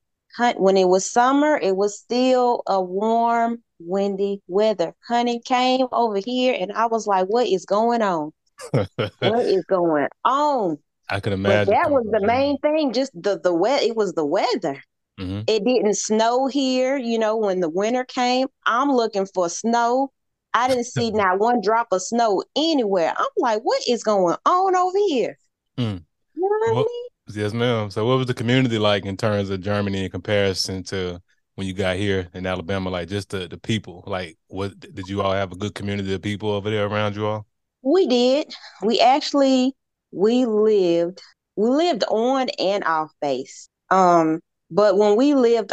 When 0.56 0.76
it 0.76 0.86
was 0.86 1.10
summer, 1.10 1.58
it 1.60 1.76
was 1.76 1.98
still 1.98 2.62
a 2.68 2.80
warm, 2.80 3.64
windy 3.80 4.40
weather. 4.46 4.94
Honey 5.08 5.40
came 5.40 5.88
over 5.90 6.20
here 6.24 6.56
and 6.58 6.70
I 6.70 6.86
was 6.86 7.08
like, 7.08 7.26
what 7.26 7.48
is 7.48 7.64
going 7.64 8.02
on? 8.02 8.32
what 8.70 9.46
is 9.46 9.64
going 9.68 10.06
on? 10.24 10.78
I 11.10 11.18
can 11.18 11.32
imagine. 11.32 11.74
But 11.74 11.82
that 11.82 11.90
was 11.90 12.06
the 12.12 12.24
main 12.24 12.58
thing, 12.58 12.92
just 12.92 13.10
the 13.20 13.40
the 13.40 13.52
wet. 13.52 13.82
It 13.82 13.96
was 13.96 14.12
the 14.12 14.26
weather. 14.26 14.80
Mm-hmm. 15.18 15.40
It 15.46 15.64
didn't 15.64 15.94
snow 15.94 16.46
here. 16.46 16.96
You 16.96 17.18
know, 17.18 17.36
when 17.36 17.60
the 17.60 17.68
winter 17.68 18.04
came, 18.04 18.48
I'm 18.66 18.90
looking 18.90 19.26
for 19.34 19.48
snow. 19.48 20.12
I 20.54 20.68
didn't 20.68 20.84
see 20.84 21.10
not 21.14 21.38
one 21.38 21.60
drop 21.60 21.88
of 21.92 22.02
snow 22.02 22.42
anywhere. 22.56 23.12
I'm 23.16 23.26
like, 23.36 23.62
what 23.62 23.82
is 23.88 24.04
going 24.04 24.36
on 24.46 24.76
over 24.76 24.98
here? 25.08 25.38
Mm. 25.76 26.02
You 26.34 26.42
know 26.42 26.74
well, 26.74 26.84
I 26.84 26.86
mean? 26.86 27.08
Yes, 27.42 27.52
ma'am. 27.52 27.90
So, 27.90 28.06
what 28.06 28.18
was 28.18 28.26
the 28.26 28.34
community 28.34 28.78
like 28.78 29.04
in 29.04 29.16
terms 29.16 29.50
of 29.50 29.60
Germany 29.60 30.04
in 30.04 30.10
comparison 30.10 30.82
to 30.84 31.20
when 31.56 31.66
you 31.66 31.74
got 31.74 31.96
here 31.96 32.28
in 32.32 32.46
Alabama? 32.46 32.90
Like, 32.90 33.08
just 33.08 33.30
the 33.30 33.48
the 33.48 33.58
people. 33.58 34.04
Like, 34.06 34.38
what 34.46 34.78
did 34.80 35.08
you 35.08 35.20
all 35.22 35.32
have 35.32 35.52
a 35.52 35.56
good 35.56 35.74
community 35.74 36.14
of 36.14 36.22
people 36.22 36.50
over 36.50 36.70
there 36.70 36.86
around 36.86 37.16
you 37.16 37.26
all? 37.26 37.46
We 37.82 38.06
did. 38.06 38.54
We 38.82 39.00
actually 39.00 39.74
we 40.12 40.46
lived 40.46 41.20
we 41.56 41.68
lived 41.68 42.04
on 42.08 42.48
and 42.58 42.84
off 42.84 43.10
base. 43.20 43.68
Um, 43.90 44.40
but 44.70 44.96
when 44.98 45.16
we 45.16 45.34
lived 45.34 45.72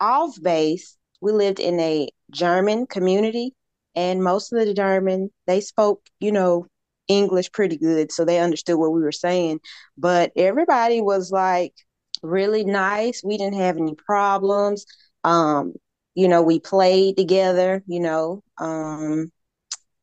off 0.00 0.40
base, 0.42 0.96
we 1.20 1.32
lived 1.32 1.60
in 1.60 1.80
a 1.80 2.08
German 2.30 2.86
community, 2.86 3.54
and 3.94 4.22
most 4.22 4.52
of 4.52 4.64
the 4.64 4.74
German 4.74 5.30
they 5.46 5.60
spoke, 5.60 6.02
you 6.20 6.32
know, 6.32 6.66
English 7.08 7.52
pretty 7.52 7.76
good, 7.76 8.12
so 8.12 8.24
they 8.24 8.38
understood 8.40 8.78
what 8.78 8.92
we 8.92 9.00
were 9.00 9.12
saying. 9.12 9.60
But 9.96 10.32
everybody 10.36 11.00
was 11.00 11.30
like 11.30 11.74
really 12.22 12.64
nice. 12.64 13.22
We 13.24 13.38
didn't 13.38 13.60
have 13.60 13.76
any 13.78 13.94
problems. 13.94 14.86
Um, 15.24 15.74
you 16.14 16.28
know, 16.28 16.42
we 16.42 16.60
played 16.60 17.16
together. 17.16 17.82
You 17.86 18.00
know, 18.00 18.42
um, 18.58 19.30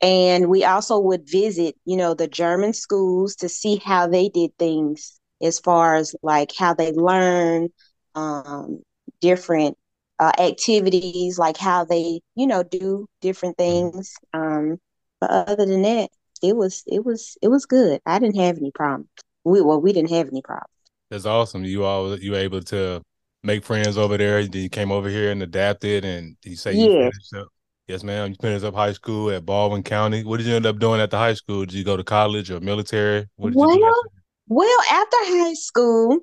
and 0.00 0.48
we 0.48 0.64
also 0.64 0.98
would 0.98 1.28
visit, 1.28 1.76
you 1.84 1.96
know, 1.96 2.14
the 2.14 2.28
German 2.28 2.72
schools 2.74 3.36
to 3.36 3.48
see 3.48 3.76
how 3.84 4.06
they 4.06 4.28
did 4.28 4.50
things 4.58 5.20
as 5.42 5.58
far 5.58 5.96
as 5.96 6.14
like 6.22 6.52
how 6.58 6.74
they 6.74 6.92
learn 6.92 7.68
um, 8.14 8.82
different 9.20 9.76
uh, 10.18 10.32
activities, 10.38 11.38
like 11.38 11.56
how 11.56 11.84
they, 11.84 12.20
you 12.34 12.46
know, 12.46 12.62
do 12.62 13.06
different 13.20 13.56
things. 13.56 14.14
Um, 14.32 14.78
but 15.20 15.30
other 15.30 15.66
than 15.66 15.82
that, 15.82 16.10
it 16.42 16.56
was 16.56 16.82
it 16.86 17.04
was 17.04 17.36
it 17.42 17.48
was 17.48 17.66
good. 17.66 18.00
I 18.06 18.18
didn't 18.18 18.36
have 18.36 18.58
any 18.58 18.70
problems. 18.70 19.08
We 19.44 19.60
well, 19.60 19.80
we 19.80 19.92
didn't 19.92 20.10
have 20.10 20.28
any 20.28 20.42
problems. 20.42 20.70
That's 21.10 21.26
awesome. 21.26 21.64
You 21.64 21.84
all 21.84 22.18
you 22.18 22.32
were 22.32 22.38
able 22.38 22.62
to 22.62 23.02
make 23.42 23.64
friends 23.64 23.96
over 23.96 24.16
there. 24.16 24.40
You 24.40 24.68
came 24.68 24.92
over 24.92 25.08
here 25.08 25.30
and 25.30 25.42
adapted, 25.42 26.04
and 26.04 26.36
you 26.44 26.56
say 26.56 26.74
you 26.74 26.90
yes. 26.90 27.12
finished 27.12 27.34
up 27.34 27.48
Yes, 27.86 28.02
ma'am. 28.02 28.30
You 28.30 28.36
finished 28.40 28.64
up 28.64 28.74
high 28.74 28.92
school 28.92 29.30
at 29.30 29.44
Baldwin 29.44 29.82
County. 29.82 30.24
What 30.24 30.38
did 30.38 30.46
you 30.46 30.56
end 30.56 30.64
up 30.64 30.78
doing 30.78 31.02
at 31.02 31.10
the 31.10 31.18
high 31.18 31.34
school? 31.34 31.66
Did 31.66 31.74
you 31.74 31.84
go 31.84 31.98
to 31.98 32.04
college 32.04 32.50
or 32.50 32.58
military? 32.60 33.26
well, 33.36 33.70
after? 33.70 34.08
well, 34.48 34.80
after 34.90 35.16
high 35.20 35.52
school, 35.52 36.18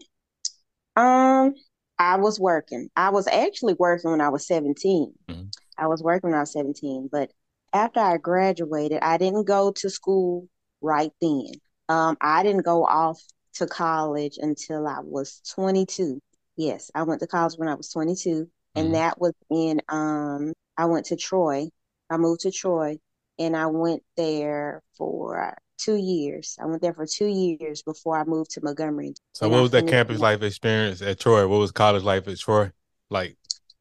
um, 0.96 1.54
I 2.02 2.18
was 2.18 2.40
working. 2.40 2.90
I 2.96 3.12
was 3.12 3.28
actually 3.28 3.76
working 3.76 4.10
when 4.10 4.22
I 4.22 4.30
was 4.30 4.48
17. 4.48 5.14
Mm-hmm. 5.30 5.44
I 5.78 5.86
was 5.86 6.02
working 6.02 6.32
when 6.32 6.38
I 6.38 6.42
was 6.42 6.54
17, 6.54 7.10
but 7.12 7.30
after 7.74 8.00
I 8.00 8.18
graduated, 8.18 9.04
I 9.04 9.20
didn't 9.20 9.46
go 9.46 9.72
to 9.74 9.90
school 9.90 10.48
right 10.82 11.12
then. 11.22 11.52
Um, 11.90 12.18
I 12.20 12.42
didn't 12.42 12.66
go 12.66 12.86
off 12.86 13.22
to 13.54 13.68
college 13.68 14.40
until 14.42 14.88
I 14.88 14.98
was 15.04 15.42
22. 15.54 16.20
Yes, 16.58 16.90
I 16.96 17.04
went 17.04 17.20
to 17.20 17.28
college 17.28 17.54
when 17.58 17.70
I 17.70 17.76
was 17.76 17.90
22, 17.90 18.50
and 18.74 18.86
mm-hmm. 18.86 18.94
that 18.94 19.22
was 19.22 19.34
in 19.52 19.80
um 19.88 20.54
I 20.78 20.86
went 20.86 21.06
to 21.08 21.16
Troy. 21.16 21.68
I 22.10 22.18
moved 22.18 22.42
to 22.42 22.52
Troy 22.52 22.98
and 23.38 23.56
I 23.56 23.68
went 23.68 24.02
there 24.18 24.82
for 24.98 25.56
two 25.82 25.96
years. 25.96 26.58
I 26.62 26.66
went 26.66 26.82
there 26.82 26.94
for 26.94 27.06
two 27.06 27.28
years 27.28 27.82
before 27.82 28.20
I 28.20 28.24
moved 28.24 28.52
to 28.52 28.62
Montgomery. 28.64 29.14
So, 29.34 29.50
what 29.50 29.62
was 29.62 29.72
that 29.72 29.88
campus 29.88 30.20
life 30.20 30.42
experience 30.42 31.02
at 31.02 31.20
Troy? 31.20 31.48
What 31.48 31.60
was 31.60 31.72
college 31.72 32.04
life 32.04 32.28
at 32.28 32.38
Troy 32.38 32.72
like? 33.10 33.38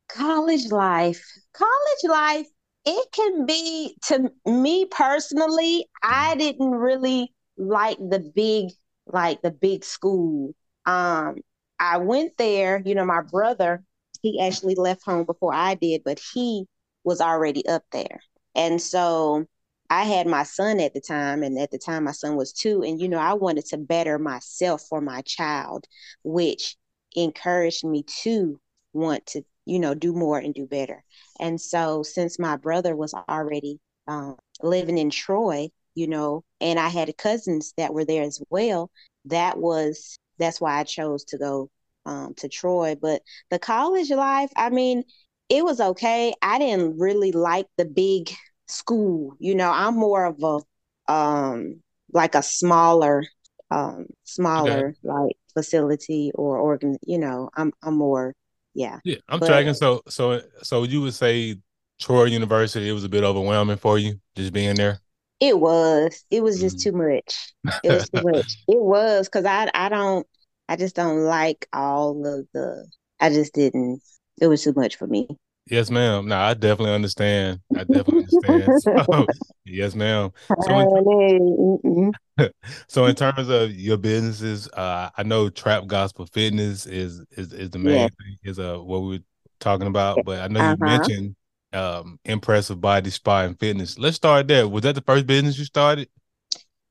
College 0.09 0.71
life, 0.71 1.23
college 1.53 2.05
life, 2.05 2.47
it 2.85 3.13
can 3.13 3.47
be 3.47 3.97
to 4.07 4.31
me 4.47 4.87
personally. 4.87 5.87
I 6.03 6.31
mm-hmm. 6.31 6.39
didn't 6.39 6.71
really 6.71 7.33
like 7.57 7.99
the 7.99 8.19
big, 8.19 8.71
like 9.07 9.43
the 9.43 9.51
big 9.51 9.85
school. 9.85 10.55
Um, 10.87 11.37
I 11.79 11.99
went 11.99 12.37
there. 12.39 12.83
You 12.85 12.95
know, 12.95 13.05
my 13.05 13.23
brother, 13.23 13.85
he 14.23 14.41
actually 14.41 14.75
left 14.75 15.05
home 15.05 15.25
before 15.25 15.55
I 15.55 15.75
did, 15.75 16.03
but 16.05 16.21
he 16.33 16.67
was 17.05 17.21
already 17.21 17.67
up 17.67 17.85
there. 17.93 18.21
And 18.55 18.81
so 18.81 19.47
I 19.91 20.05
had 20.05 20.29
my 20.29 20.45
son 20.45 20.79
at 20.79 20.95
the 20.95 21.01
time, 21.01 21.43
and 21.43 21.59
at 21.59 21.73
the 21.73 21.79
time 21.79 22.05
my 22.05 22.13
son 22.13 22.37
was 22.37 22.53
two. 22.53 22.83
And, 22.83 23.01
you 23.01 23.09
know, 23.09 23.19
I 23.19 23.35
wanted 23.35 23.67
to 23.67 23.77
better 23.77 24.19
myself 24.21 24.83
for 24.89 25.01
my 25.01 25.23
child, 25.23 25.87
which 26.23 26.77
encouraged 27.17 27.85
me 27.85 28.05
to 28.23 28.61
want 28.93 29.27
to, 29.27 29.43
you 29.67 29.81
know, 29.81 29.95
do 29.95 30.13
more 30.13 30.39
and 30.39 30.55
do 30.55 30.65
better. 30.67 31.03
And 31.41 31.61
so 31.61 32.05
since 32.05 32.39
my 32.39 32.57
brother 32.57 32.95
was 32.95 33.15
already 33.29 33.81
um, 34.07 34.37
living 34.63 34.97
in 34.97 35.11
Troy, 35.11 35.71
you 35.97 36.07
know, 36.07 36.45
and 36.61 36.79
I 36.79 36.89
had 36.89 37.17
cousins 37.19 37.75
that 37.77 37.93
were 37.93 38.05
there 38.05 38.23
as 38.23 38.41
well, 38.49 38.91
that 39.25 39.59
was, 39.59 40.17
that's 40.39 40.61
why 40.61 40.79
I 40.79 40.85
chose 40.85 41.25
to 41.25 41.39
go 41.39 41.69
um, 42.07 42.35
to 42.35 42.49
Troy. 42.49 42.95
But 43.01 43.23
the 43.51 43.59
college 43.59 44.11
life, 44.11 44.51
I 44.57 44.71
mean, 44.71 45.03
it 45.49 45.65
was 45.65 45.81
okay. 45.81 46.33
I 46.41 46.61
didn't 46.61 46.99
really 46.99 47.33
like 47.33 47.67
the 47.77 47.85
big 47.85 48.31
school. 48.71 49.35
You 49.39 49.55
know, 49.55 49.71
I'm 49.71 49.97
more 49.97 50.25
of 50.27 50.43
a 50.43 51.13
um 51.13 51.83
like 52.13 52.35
a 52.35 52.43
smaller 52.43 53.25
um 53.71 54.07
smaller 54.25 54.89
okay. 54.89 54.99
like 55.03 55.37
facility 55.55 56.33
or 56.35 56.59
organ, 56.59 56.99
you 57.07 57.19
know, 57.19 57.51
I'm 57.57 57.73
I'm 57.83 57.97
more 57.97 58.35
yeah. 58.75 59.01
Yeah, 59.05 59.17
I'm 59.29 59.41
but, 59.41 59.47
tracking 59.47 59.75
so 59.75 60.03
so 60.09 60.41
so 60.63 60.85
you 60.85 61.01
would 61.03 61.15
say 61.15 61.57
Troy 62.01 62.25
University 62.25 62.89
it 62.89 62.93
was 62.93 63.05
a 63.05 63.09
bit 63.09 63.25
overwhelming 63.25 63.77
for 63.77 63.99
you 63.99 64.21
just 64.37 64.53
being 64.53 64.77
there? 64.77 65.01
It 65.41 65.59
was. 65.59 66.25
It 66.31 66.43
was 66.43 66.61
just 66.61 66.77
mm 66.79 66.83
too 66.83 66.93
much. 66.93 67.55
It 67.83 67.91
was 67.93 68.09
too 68.11 68.23
much. 68.23 68.57
It 68.69 68.81
was 68.81 69.29
cuz 69.29 69.45
I 69.45 69.71
I 69.75 69.89
don't 69.89 70.27
I 70.69 70.77
just 70.77 70.95
don't 70.95 71.25
like 71.25 71.67
all 71.73 72.27
of 72.27 72.47
the 72.53 72.87
I 73.19 73.31
just 73.31 73.53
didn't 73.55 74.03
it 74.41 74.47
was 74.47 74.63
too 74.63 74.73
much 74.75 74.97
for 74.97 75.07
me. 75.07 75.29
Yes, 75.67 75.91
ma'am. 75.91 76.27
No, 76.27 76.37
I 76.37 76.55
definitely 76.55 76.95
understand. 76.95 77.61
I 77.77 77.85
definitely 77.85 78.27
understand. 78.43 79.07
So, 79.07 79.27
yes, 79.65 79.95
ma'am. 79.95 80.33
So 80.63 80.81
in, 80.81 82.13
so 82.89 83.07
in 83.07 83.15
terms 83.15 83.49
of 83.49 83.73
your 83.73 83.97
businesses, 83.97 84.69
uh, 84.69 85.11
I 85.17 85.23
know 85.23 85.49
Trap 85.49 85.87
Gospel 85.87 86.27
Fitness 86.27 86.87
is 86.87 87.25
is 87.31 87.53
is 87.53 87.71
the 87.71 87.79
main 87.79 87.95
yeah. 87.95 88.09
thing, 88.09 88.37
is 88.43 88.59
uh 88.59 88.79
what 88.79 88.99
we 89.01 89.17
are 89.17 89.25
talking 89.61 89.87
about. 89.87 90.19
But 90.25 90.41
I 90.41 90.49
know 90.49 90.61
uh-huh. 90.61 90.77
you 90.79 90.87
mentioned 90.87 91.37
um 91.73 92.19
empressive 92.25 92.81
body 92.81 93.11
spa 93.11 93.43
and 93.43 93.59
fitness. 93.59 93.99
Let's 93.99 94.17
start 94.17 94.49
there. 94.49 94.67
Was 94.67 94.83
that 94.83 94.97
the 94.97 95.03
first 95.03 95.27
business 95.27 95.59
you 95.59 95.65
started? 95.65 96.09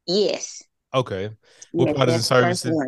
Yes. 0.08 0.64
Okay. 0.94 1.32
What 1.72 1.88
yes, 1.88 1.96
products 1.96 2.16
and 2.16 2.26
services? 2.26 2.82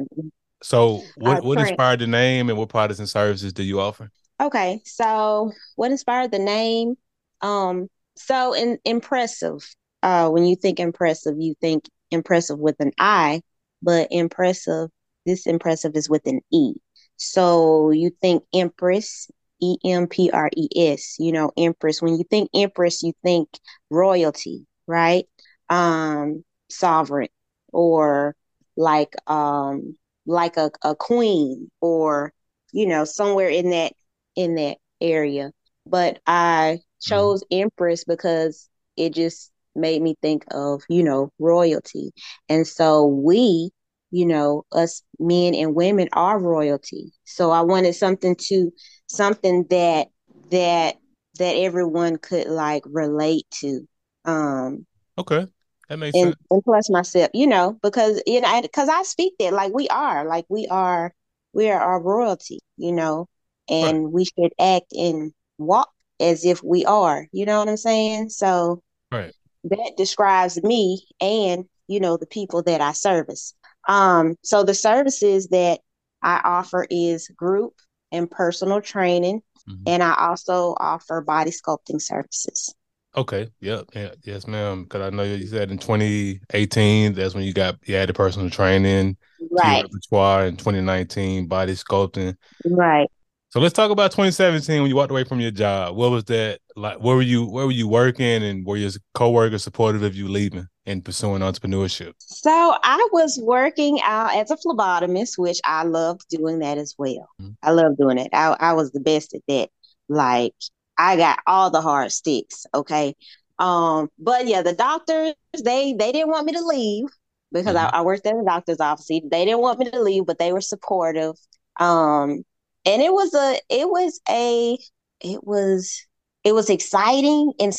So 0.64 1.04
what, 1.16 1.40
uh, 1.40 1.42
what 1.42 1.60
inspired 1.60 2.00
the 2.00 2.08
name 2.08 2.50
and 2.50 2.58
what 2.58 2.70
products 2.70 3.00
and 3.00 3.10
services 3.10 3.52
do 3.52 3.64
you 3.64 3.80
offer? 3.80 4.10
Okay, 4.42 4.82
so 4.86 5.52
what 5.76 5.92
inspired 5.92 6.32
the 6.32 6.40
name? 6.40 6.96
Um, 7.42 7.90
so 8.16 8.54
in, 8.54 8.80
impressive. 8.86 9.60
Uh, 10.02 10.30
when 10.30 10.46
you 10.46 10.56
think 10.56 10.80
impressive, 10.80 11.36
you 11.38 11.54
think 11.62 11.86
impressive 12.10 12.58
with 12.58 12.76
an 12.80 12.92
I, 12.98 13.42
but 13.84 14.08
impressive. 14.10 14.90
This 15.28 15.46
impressive 15.46 15.96
is 15.96 16.10
with 16.10 16.26
an 16.26 16.42
E. 16.52 16.74
So 17.18 17.92
you 17.92 18.10
think 18.20 18.44
Empress, 18.52 19.30
E 19.62 19.78
M 19.86 20.08
P 20.08 20.32
R 20.32 20.50
E 20.58 20.70
S. 20.76 21.18
You 21.20 21.34
know, 21.34 21.52
Empress. 21.56 22.02
When 22.02 22.18
you 22.18 22.24
think 22.24 22.50
Empress, 22.56 23.04
you 23.04 23.14
think 23.24 23.48
royalty, 23.92 24.66
right? 24.88 25.26
Um, 25.70 26.44
sovereign, 26.68 27.30
or 27.72 28.36
like 28.76 29.14
um, 29.28 29.96
like 30.26 30.58
a, 30.58 30.72
a 30.84 30.96
queen, 30.96 31.70
or 31.80 32.34
you 32.74 32.88
know, 32.88 33.06
somewhere 33.06 33.50
in 33.50 33.70
that 33.70 33.94
in 34.36 34.56
that 34.56 34.78
area. 35.00 35.52
But 35.86 36.20
I 36.28 36.80
chose 37.02 37.44
mm-hmm. 37.44 37.64
Empress 37.64 38.04
because 38.04 38.70
it 38.98 39.14
just 39.14 39.52
made 39.76 40.02
me 40.02 40.16
think 40.22 40.44
of, 40.52 40.84
you 40.90 41.04
know, 41.04 41.32
royalty. 41.40 42.12
And 42.50 42.68
so 42.68 43.06
we 43.06 43.72
you 44.12 44.26
know, 44.26 44.66
us 44.74 45.02
men 45.20 45.56
and 45.56 45.74
women 45.74 46.10
are 46.14 46.38
royalty. 46.38 47.14
So 47.24 47.50
I 47.52 47.62
wanted 47.62 47.96
something 47.96 48.36
to 48.48 48.72
something 49.08 49.66
that 49.70 50.10
that 50.52 50.98
that 51.40 51.56
everyone 51.56 52.18
could 52.18 52.48
like 52.48 52.84
relate 52.86 53.46
to. 53.62 53.88
Um 54.26 54.86
Okay. 55.18 55.48
That 55.90 55.98
makes 55.98 56.16
and, 56.16 56.28
sense. 56.28 56.36
and 56.50 56.64
plus 56.64 56.90
myself, 56.90 57.30
you 57.34 57.48
know, 57.48 57.78
because 57.82 58.22
you 58.26 58.42
know, 58.42 58.62
because 58.62 58.90
I 58.90 59.04
speak 59.04 59.34
that 59.40 59.54
like 59.54 59.74
we 59.74 59.88
are, 59.88 60.26
like 60.26 60.46
we 60.50 60.68
are, 60.68 61.14
we 61.54 61.70
are 61.70 61.80
our 61.82 62.02
royalty, 62.02 62.60
you 62.78 62.92
know, 62.92 63.28
and 63.72 64.04
Right. 64.06 64.14
we 64.14 64.26
should 64.26 64.54
act 64.60 64.94
and 64.94 65.34
walk 65.58 65.90
as 66.20 66.46
if 66.46 66.64
we 66.64 66.86
are, 66.86 67.28
you 67.32 67.46
know 67.46 67.60
what 67.60 67.70
I'm 67.70 67.78
saying? 67.78 68.30
So 68.30 68.84
Right. 69.12 69.34
that 69.66 69.94
describes 69.98 70.62
me 70.64 71.08
and 71.20 71.66
you 71.88 72.00
know 72.00 72.18
the 72.18 72.28
people 72.28 72.64
that 72.64 72.82
I 72.82 72.92
service. 72.94 73.54
Um, 73.88 74.36
so 74.44 74.64
the 74.64 74.74
services 74.76 75.48
that 75.50 75.80
I 76.22 76.42
offer 76.44 76.86
is 76.90 77.28
group 77.30 77.74
and 78.12 78.30
personal 78.30 78.82
training, 78.82 79.42
Mhm. 79.68 79.84
and 79.88 80.04
I 80.04 80.14
also 80.30 80.76
offer 80.80 81.22
body 81.22 81.52
sculpting 81.52 82.02
services. 82.02 82.74
Okay. 83.16 83.50
Yep. 83.60 83.86
Yeah. 83.94 84.12
Yes, 84.24 84.48
ma'am. 84.48 84.84
Because 84.84 85.02
I 85.02 85.10
know 85.16 85.24
you 85.24 85.48
said 85.48 85.72
in 85.72 85.78
2018, 85.78 87.14
that's 87.14 87.34
when 87.34 87.44
you 87.44 87.54
got 87.54 87.76
you 87.86 87.96
added 87.96 88.16
personal 88.16 88.50
training 88.50 89.18
Right, 89.52 89.84
repertoire. 89.84 90.46
In 90.46 90.56
2019, 90.56 91.48
body 91.48 91.74
sculpting. 91.74 92.38
right. 92.66 93.10
So 93.52 93.60
let's 93.60 93.74
talk 93.74 93.92
about 93.92 94.12
2017 94.14 94.82
when 94.82 94.90
you 94.90 94.96
walked 94.96 95.12
away 95.12 95.26
from 95.26 95.42
your 95.42 95.52
job. 95.52 95.98
What 95.98 96.10
was 96.10 96.24
that 96.26 96.60
like? 96.78 97.00
Where 97.02 97.18
were 97.18 97.22
you? 97.22 97.46
Where 97.46 97.66
were 97.66 97.72
you 97.74 97.86
working? 97.86 98.42
And 98.44 98.66
were 98.66 98.78
your 98.78 98.92
coworkers 99.14 99.62
supportive 99.62 100.04
of 100.04 100.16
you 100.16 100.30
leaving 100.30 100.68
and 100.86 101.04
pursuing 101.04 101.42
entrepreneurship? 101.42 102.14
So 102.20 102.50
I 102.50 103.10
was 103.12 103.38
working 103.44 104.00
out 104.06 104.34
as 104.34 104.52
a 104.52 104.56
phlebotomist, 104.56 105.38
which 105.38 105.60
I 105.66 105.84
loved 105.84 106.22
doing 106.30 106.60
that 106.60 106.78
as 106.78 106.96
well. 106.98 107.28
Mhm. 107.42 107.58
I 107.62 107.72
love 107.72 107.98
doing 107.98 108.20
it. 108.20 108.30
I, 108.32 108.56
I 108.58 108.72
was 108.72 108.92
the 108.94 109.02
best 109.02 109.36
at 109.36 109.42
that. 109.50 109.70
Like 110.08 110.54
I 110.98 111.18
got 111.18 111.40
all 111.46 111.70
the 111.70 111.82
hard 111.82 112.14
sticks. 112.14 112.66
Okay. 112.74 113.16
Um, 113.60 114.10
but 114.18 114.48
yeah, 114.48 114.62
the 114.62 114.72
doctors, 114.74 115.34
they 115.62 115.92
they 115.92 116.14
didn't 116.14 116.30
want 116.30 116.46
me 116.46 116.54
to 116.54 116.66
leave 116.66 117.08
because 117.52 117.76
I, 117.76 117.88
Mhm. 117.88 117.94
I 117.96 118.02
worked 118.04 118.26
at 118.26 118.34
the 118.38 118.46
doctor's 118.46 118.80
office. 118.80 119.08
They 119.08 119.20
didn't 119.44 119.60
want 119.60 119.78
me 119.80 119.92
to 119.92 120.02
leave, 120.02 120.26
but 120.26 120.40
they 120.40 120.54
were 120.54 120.62
supportive. 120.62 121.36
Um, 121.82 122.46
and 122.86 123.02
it 123.02 123.14
was 123.14 123.34
a 123.34 123.60
it 123.70 123.90
was 123.90 124.20
a 124.30 124.78
it 125.22 125.44
was 125.44 126.06
it 126.44 126.54
was 126.54 126.70
exciting 126.70 127.54
and 127.60 127.74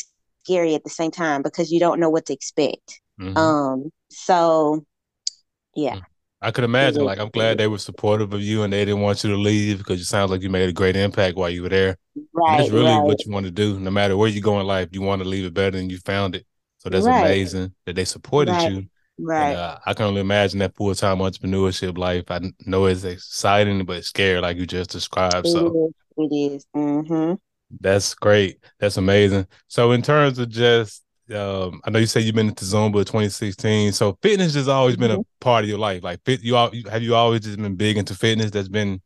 scary 0.45 0.75
at 0.75 0.85
the 0.85 0.91
same 0.91 1.11
time 1.11 1.43
because 1.43 1.71
you 1.73 1.81
don't 1.81 2.01
know 2.01 2.11
what 2.11 2.27
to 2.27 2.33
expect. 2.33 3.01
Mhm. 3.19 3.55
Um, 3.55 3.91
so 4.11 4.85
yeah, 5.77 5.97
I 6.41 6.51
could 6.51 6.65
imagine. 6.65 7.05
Like, 7.05 7.19
I'm 7.19 7.31
glad 7.31 7.59
they 7.59 7.69
were 7.69 7.79
supportive 7.79 8.33
of 8.33 8.43
you 8.43 8.63
and 8.63 8.73
they 8.73 8.85
didn't 8.85 9.01
want 9.01 9.23
you 9.25 9.31
to 9.31 9.37
leave 9.37 9.79
because 9.79 10.01
it 10.01 10.07
sounds 10.07 10.31
like 10.31 10.43
you 10.43 10.51
made 10.51 10.69
a 10.69 10.73
great 10.73 10.97
impact 10.97 11.37
while 11.37 11.51
you 11.51 11.63
were 11.63 11.69
there. 11.69 11.97
And 12.47 12.57
right, 12.57 12.59
that's 12.59 12.71
really 12.71 12.99
right, 12.99 13.01
what 13.01 13.25
you 13.25 13.33
want 13.33 13.47
to 13.47 13.53
do. 13.53 13.79
No 13.79 13.91
matter 13.91 14.17
where 14.17 14.29
you 14.29 14.41
go 14.41 14.59
in 14.61 14.67
life, 14.67 14.89
you 14.93 15.03
want 15.03 15.23
to 15.23 15.29
leave 15.29 15.45
it 15.45 15.55
better 15.55 15.77
than 15.77 15.91
you 15.91 15.99
found 15.99 16.35
it. 16.35 16.47
So 16.79 16.89
that's 16.91 17.07
Right. 17.07 17.43
amazing 17.47 17.75
that 17.87 17.95
they 17.95 18.05
supported 18.05 18.63
you. 18.65 18.89
Right. 19.23 19.53
And 19.53 19.53
uh, 19.55 19.79
I 19.87 19.95
can 19.95 20.07
only 20.07 20.21
imagine 20.21 20.59
that 20.61 20.77
full 20.77 20.95
time 20.95 21.19
entrepreneurship 21.19 21.97
life. 21.99 22.25
I 22.31 22.41
know 22.67 22.87
it's 22.87 23.05
exciting, 23.05 23.85
but 23.87 24.05
scary, 24.05 24.41
like 24.41 24.57
you 24.59 24.67
just 24.67 24.91
described. 24.91 25.49
So 25.49 25.77
It 25.77 25.93
is. 25.93 25.95
It 26.17 26.35
is. 26.35 26.67
Mm-hmm. 26.77 27.35
that's 27.81 28.15
great. 28.15 28.59
That's 28.79 28.97
amazing. 28.97 29.47
So 29.69 29.93
in 29.93 30.03
terms 30.03 30.39
of 30.39 30.49
just, 30.51 31.03
um, 31.35 31.81
I 31.85 31.91
know 31.91 31.99
you 31.99 32.07
said 32.07 32.25
you've 32.25 32.35
been 32.35 32.49
into 32.49 32.65
Zumba 32.65 33.05
2016. 33.07 33.93
So 33.93 34.19
fitness 34.23 34.55
has 34.55 34.69
always 34.69 34.97
been 34.97 35.11
a 35.11 35.19
Mm-hmm. 35.19 35.33
part 35.41 35.65
of 35.65 35.71
your 35.71 35.79
life. 35.79 36.03
Like 36.03 36.21
fit, 36.25 36.43
you 36.43 36.57
all 36.57 36.71
have 36.91 37.03
you 37.03 37.15
always 37.15 37.41
just 37.41 37.57
been 37.59 37.77
big 37.77 37.97
into 37.97 38.15
fitness? 38.15 38.51
That's 38.51 38.69
been 38.69 39.01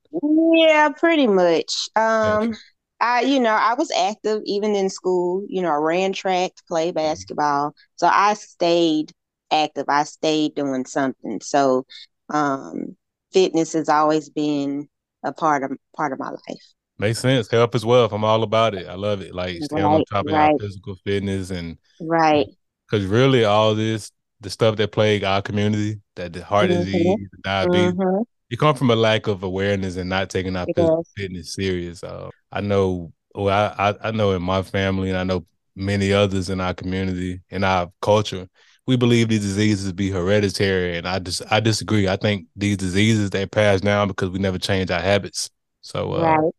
Yeah, 0.55 0.91
pretty 0.91 1.27
much. 1.27 1.89
Um. 1.97 2.57
I, 2.99 3.21
you 3.23 3.41
know, 3.41 3.51
I 3.51 3.75
was 3.75 3.91
active 3.91 4.41
even 4.47 4.75
in 4.75 4.89
school. 4.89 5.45
You 5.51 5.61
know, 5.61 5.71
I 5.71 5.75
ran 5.77 6.15
track, 6.15 6.53
played 6.67 6.95
Mm-hmm. 7.05 7.27
basketball, 7.35 7.75
so 7.97 8.07
I 8.07 8.33
stayed 8.33 9.13
active. 9.51 9.87
I 9.89 10.05
stayed 10.05 10.55
doing 10.55 10.85
something. 10.87 11.41
So, 11.41 11.87
um, 12.29 12.97
fitness 13.33 13.73
has 13.75 13.89
always 13.89 14.29
been 14.31 14.89
a 15.23 15.33
part 15.33 15.63
of 15.63 15.73
part 15.97 16.13
of 16.13 16.19
my 16.19 16.31
life. 16.31 16.63
makes 16.99 17.19
sense. 17.19 17.51
Health 17.51 17.75
as 17.75 17.85
well. 17.85 18.09
I'm 18.11 18.25
all 18.25 18.43
about 18.43 18.75
it. 18.75 18.87
I 18.87 18.95
love 18.95 19.21
it. 19.21 19.35
Like 19.35 19.63
staying 19.63 19.85
on 19.85 20.03
top 20.05 20.27
of 20.27 20.33
right. 20.33 20.53
our 20.53 20.59
physical 20.59 20.97
fitness 21.05 21.51
and 21.51 21.79
Right. 22.01 22.47
because 22.89 23.07
really 23.07 23.45
all 23.45 23.75
this 23.75 24.13
the 24.41 24.51
stuff 24.51 24.77
that 24.77 24.93
plague 24.93 25.25
our 25.25 25.41
community, 25.43 26.01
that 26.15 26.33
the 26.33 26.45
heart 26.45 26.71
Mhm. 26.71 26.79
disease, 26.79 27.29
diabetes, 27.43 27.95
Mm-hmm. 27.95 28.23
it 28.51 28.59
come 28.59 28.75
from 28.77 28.91
a 28.91 28.97
lack 28.97 29.27
of 29.27 29.43
awareness 29.43 29.97
and 29.97 30.11
not 30.11 30.31
taking 30.31 30.57
our 30.57 30.67
physical 30.75 31.05
fitness 31.17 31.55
serious. 31.55 32.05
Uh, 32.05 32.31
I 32.53 32.61
know, 32.61 33.13
well, 33.35 33.75
I, 33.79 33.91
I 33.91 34.09
I 34.09 34.11
know 34.13 34.33
in 34.33 34.43
my 34.43 34.63
family, 34.63 35.09
and 35.09 35.19
I 35.19 35.25
know 35.25 35.47
many 35.75 36.13
others 36.13 36.51
in 36.51 36.61
our 36.61 36.75
community, 36.75 37.41
in 37.51 37.65
our 37.65 37.91
culture, 38.03 38.49
we 38.87 38.97
believe 38.97 39.29
these 39.29 39.41
diseases 39.41 39.93
be 39.93 40.11
hereditary, 40.11 40.97
and 40.97 41.07
I 41.09 41.19
just 41.19 41.43
I 41.51 41.61
disagree. 41.61 42.09
I 42.09 42.17
think 42.17 42.47
these 42.55 42.77
diseases 42.77 43.31
they 43.31 43.47
pass 43.47 43.81
down 43.81 44.09
because 44.09 44.31
we 44.31 44.39
never 44.39 44.59
change 44.59 44.91
our 44.91 45.01
habits. 45.01 45.51
So, 45.83 46.13
uh, 46.13 46.23
Right. 46.23 46.53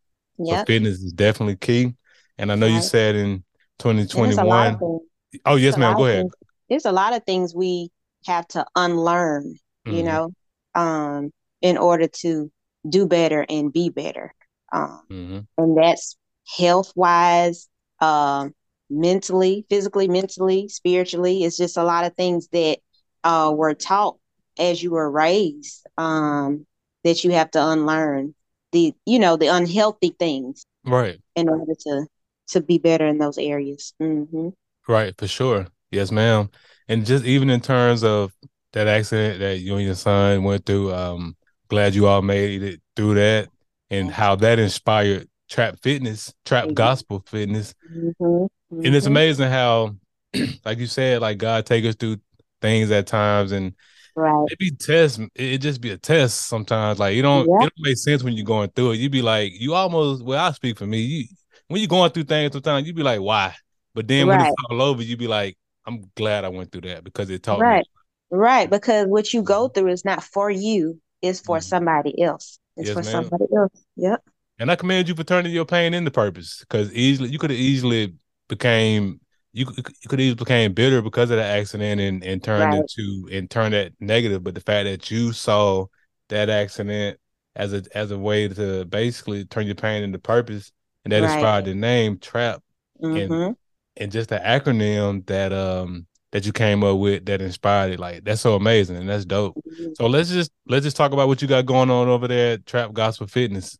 so 0.45 0.65
fitness 0.65 0.99
is 0.99 1.13
definitely 1.13 1.55
key. 1.57 1.93
And 2.37 2.51
I 2.51 2.55
know 2.55 2.67
you 2.67 2.81
said 2.81 3.15
in 3.15 3.43
And 3.85 3.97
there's 3.97 4.37
a 4.37 4.43
lot 4.43 4.79
2021. 4.79 4.99
Oh 5.45 5.55
yes, 5.55 5.75
There's 5.75 5.77
ma'am. 5.77 5.97
Go 5.97 6.05
ahead. 6.05 6.21
things- 6.23 6.33
There's 6.69 6.85
a 6.85 6.91
lot 6.91 7.13
of 7.13 7.23
things 7.23 7.55
we 7.55 7.91
have 8.25 8.47
to 8.49 8.65
unlearn, 8.75 9.57
you 9.85 10.03
Mhm. 10.03 10.05
know, 10.05 10.33
um, 10.75 11.31
in 11.61 11.77
order 11.77 12.07
to 12.07 12.51
do 12.87 13.07
better 13.07 13.45
and 13.49 13.71
be 13.71 13.89
better. 13.89 14.33
Um, 14.71 15.01
Mhm. 15.09 15.47
and 15.57 15.77
that's 15.77 16.17
health 16.57 16.91
wise, 16.95 17.67
um, 17.99 18.53
mentally, 18.89 19.65
physically, 19.69 20.07
mentally, 20.07 20.67
spiritually. 20.67 21.43
It's 21.43 21.57
just 21.57 21.77
a 21.77 21.83
lot 21.83 22.05
of 22.05 22.15
things 22.15 22.47
that 22.49 22.79
uh, 23.23 23.53
were 23.55 23.73
taught 23.73 24.17
as 24.59 24.81
you 24.81 24.91
were 24.91 25.09
raised 25.09 25.85
um, 25.97 26.65
that 27.03 27.23
you 27.23 27.31
have 27.31 27.51
to 27.51 27.65
unlearn 27.65 28.33
the, 28.71 28.93
you 29.05 29.19
know, 29.19 29.37
the 29.37 29.47
unhealthy 29.47 30.15
things 30.17 30.65
Right. 30.85 31.19
in 31.35 31.49
order 31.49 31.73
to 31.81 32.07
to 32.49 32.61
be 32.61 32.77
better 32.77 33.05
in 33.05 33.17
those 33.17 33.37
areas. 33.37 33.93
hmm 33.99 34.49
Right, 34.87 35.13
for 35.17 35.27
sure. 35.27 35.67
Yes, 35.91 36.11
ma'am. 36.11 36.49
And 36.87 37.05
just 37.05 37.25
even 37.25 37.49
in 37.49 37.59
terms 37.59 38.03
of 38.05 38.33
that 38.71 38.87
accident 38.87 39.39
that 39.39 39.59
you 39.59 39.75
and 39.75 39.85
your 39.85 39.95
son 39.95 40.43
went 40.43 40.65
through, 40.65 40.93
um, 40.93 41.35
glad 41.67 41.93
you 41.93 42.07
all 42.07 42.21
made 42.21 42.63
it 42.63 42.81
through 42.95 43.15
that 43.15 43.49
and 43.89 44.09
how 44.09 44.35
that 44.37 44.59
inspired 44.59 45.27
trap 45.49 45.79
fitness, 45.81 46.33
trap 46.45 46.69
Mhm. 46.69 46.73
gospel 46.75 47.23
fitness. 47.27 47.73
hmm 47.91 48.45
And 48.71 48.95
it's 48.95 49.05
amazing 49.05 49.49
how, 49.49 49.95
like 50.65 50.77
you 50.79 50.87
said, 50.87 51.21
like 51.21 51.37
God 51.37 51.65
take 51.65 51.85
us 51.85 51.95
through 51.95 52.17
things 52.61 52.91
at 52.91 53.07
times 53.07 53.51
and 53.51 53.73
Right. 54.15 54.47
it 54.51 54.57
be 54.59 54.71
tests. 54.71 55.19
It 55.35 55.59
just 55.59 55.79
be 55.79 55.91
a 55.91 55.97
test 55.97 56.47
sometimes. 56.47 56.99
Like 56.99 57.15
you 57.15 57.21
don't, 57.21 57.47
Yeah. 57.47 57.55
it 57.57 57.59
don't 57.59 57.73
make 57.79 57.97
sense 57.97 58.23
when 58.23 58.33
you're 58.33 58.45
going 58.45 58.69
through 58.69 58.91
it. 58.91 58.97
You 58.97 59.09
be 59.09 59.21
like, 59.21 59.53
you 59.59 59.73
almost. 59.73 60.23
Well, 60.23 60.43
I 60.43 60.51
speak 60.51 60.77
for 60.77 60.87
me. 60.87 60.99
You 60.99 61.25
when 61.67 61.81
you're 61.81 61.87
going 61.87 62.11
through 62.11 62.23
things, 62.23 62.53
sometimes 62.53 62.87
you 62.87 62.93
be 62.93 63.03
like, 63.03 63.21
why? 63.21 63.53
But 63.93 64.07
then 64.07 64.27
when 64.27 64.39
Right. 64.39 64.47
it's 64.47 64.55
all 64.69 64.81
over, 64.81 65.01
you 65.03 65.17
be 65.17 65.27
like, 65.27 65.57
I'm 65.85 66.09
glad 66.15 66.45
I 66.45 66.49
went 66.49 66.71
through 66.71 66.81
that 66.81 67.03
because 67.03 67.29
it 67.29 67.43
taught 67.43 67.59
Right. 67.59 67.85
me. 68.31 68.37
Right. 68.37 68.69
Because 68.69 69.07
what 69.07 69.33
you 69.33 69.41
go 69.41 69.67
through 69.67 69.89
is 69.91 70.03
not 70.03 70.23
for 70.23 70.49
you, 70.49 70.99
it's 71.21 71.39
for 71.39 71.57
Mhm. 71.57 71.63
somebody 71.63 72.21
else. 72.21 72.59
It's 72.75 72.89
Yes, 72.89 72.95
for 72.95 73.03
ma'am. 73.03 73.23
somebody 73.23 73.45
else. 73.55 73.83
Yep. 73.95 74.23
And 74.59 74.71
I 74.71 74.75
commend 74.75 75.07
you 75.07 75.15
for 75.15 75.23
turning 75.23 75.53
your 75.53 75.65
pain 75.65 75.93
into 75.93 76.11
purpose 76.11 76.59
because 76.61 76.91
easily 76.93 77.29
you 77.29 77.37
could 77.39 77.51
have 77.51 77.59
easily 77.59 78.15
became 78.47 79.19
you 79.53 79.65
could 79.65 79.77
you 79.77 80.09
could 80.09 80.19
easily 80.19 80.35
became 80.35 80.73
bitter 80.73 81.01
because 81.01 81.29
of 81.31 81.37
that 81.37 81.57
accident 81.57 82.01
and 82.01 82.23
and 82.23 82.43
turned 82.43 82.73
Right. 82.73 82.83
into 82.89 83.29
and 83.31 83.49
turned 83.49 83.73
that 83.73 83.93
negative. 83.99 84.43
But 84.43 84.55
the 84.55 84.61
fact 84.61 84.85
that 84.85 85.11
you 85.11 85.31
saw 85.33 85.85
that 86.29 86.49
accident 86.49 87.19
as 87.55 87.73
a 87.73 87.83
as 87.95 88.11
a 88.11 88.17
way 88.17 88.47
to 88.47 88.85
basically 88.85 89.45
turn 89.45 89.65
your 89.67 89.75
pain 89.75 90.03
into 90.03 90.19
purpose 90.19 90.71
and 91.05 91.11
that 91.11 91.23
Right. 91.23 91.23
inspired 91.23 91.65
the 91.65 91.75
name 91.75 92.17
Trap 92.19 92.61
hmm 93.01 93.51
and 93.95 94.11
just 94.11 94.29
the 94.29 94.37
acronym 94.39 95.25
that 95.27 95.53
um 95.53 96.07
that 96.31 96.45
you 96.45 96.51
came 96.53 96.83
up 96.83 96.97
with 96.99 97.25
that 97.25 97.41
inspired 97.41 97.93
it. 97.93 97.99
Like 97.99 98.23
that's 98.23 98.41
so 98.41 98.55
amazing 98.55 98.97
and 98.97 99.09
that's 99.09 99.25
dope. 99.25 99.57
So 99.93 100.07
let's 100.07 100.29
just 100.29 100.51
let's 100.67 100.83
just 100.83 100.97
talk 100.97 101.11
about 101.13 101.27
what 101.27 101.41
you 101.41 101.47
got 101.47 101.65
going 101.65 101.89
on 101.89 102.07
over 102.07 102.27
there 102.27 102.53
at 102.53 102.65
Trap 102.65 102.93
Gospel 102.93 103.27
Fitness. 103.27 103.77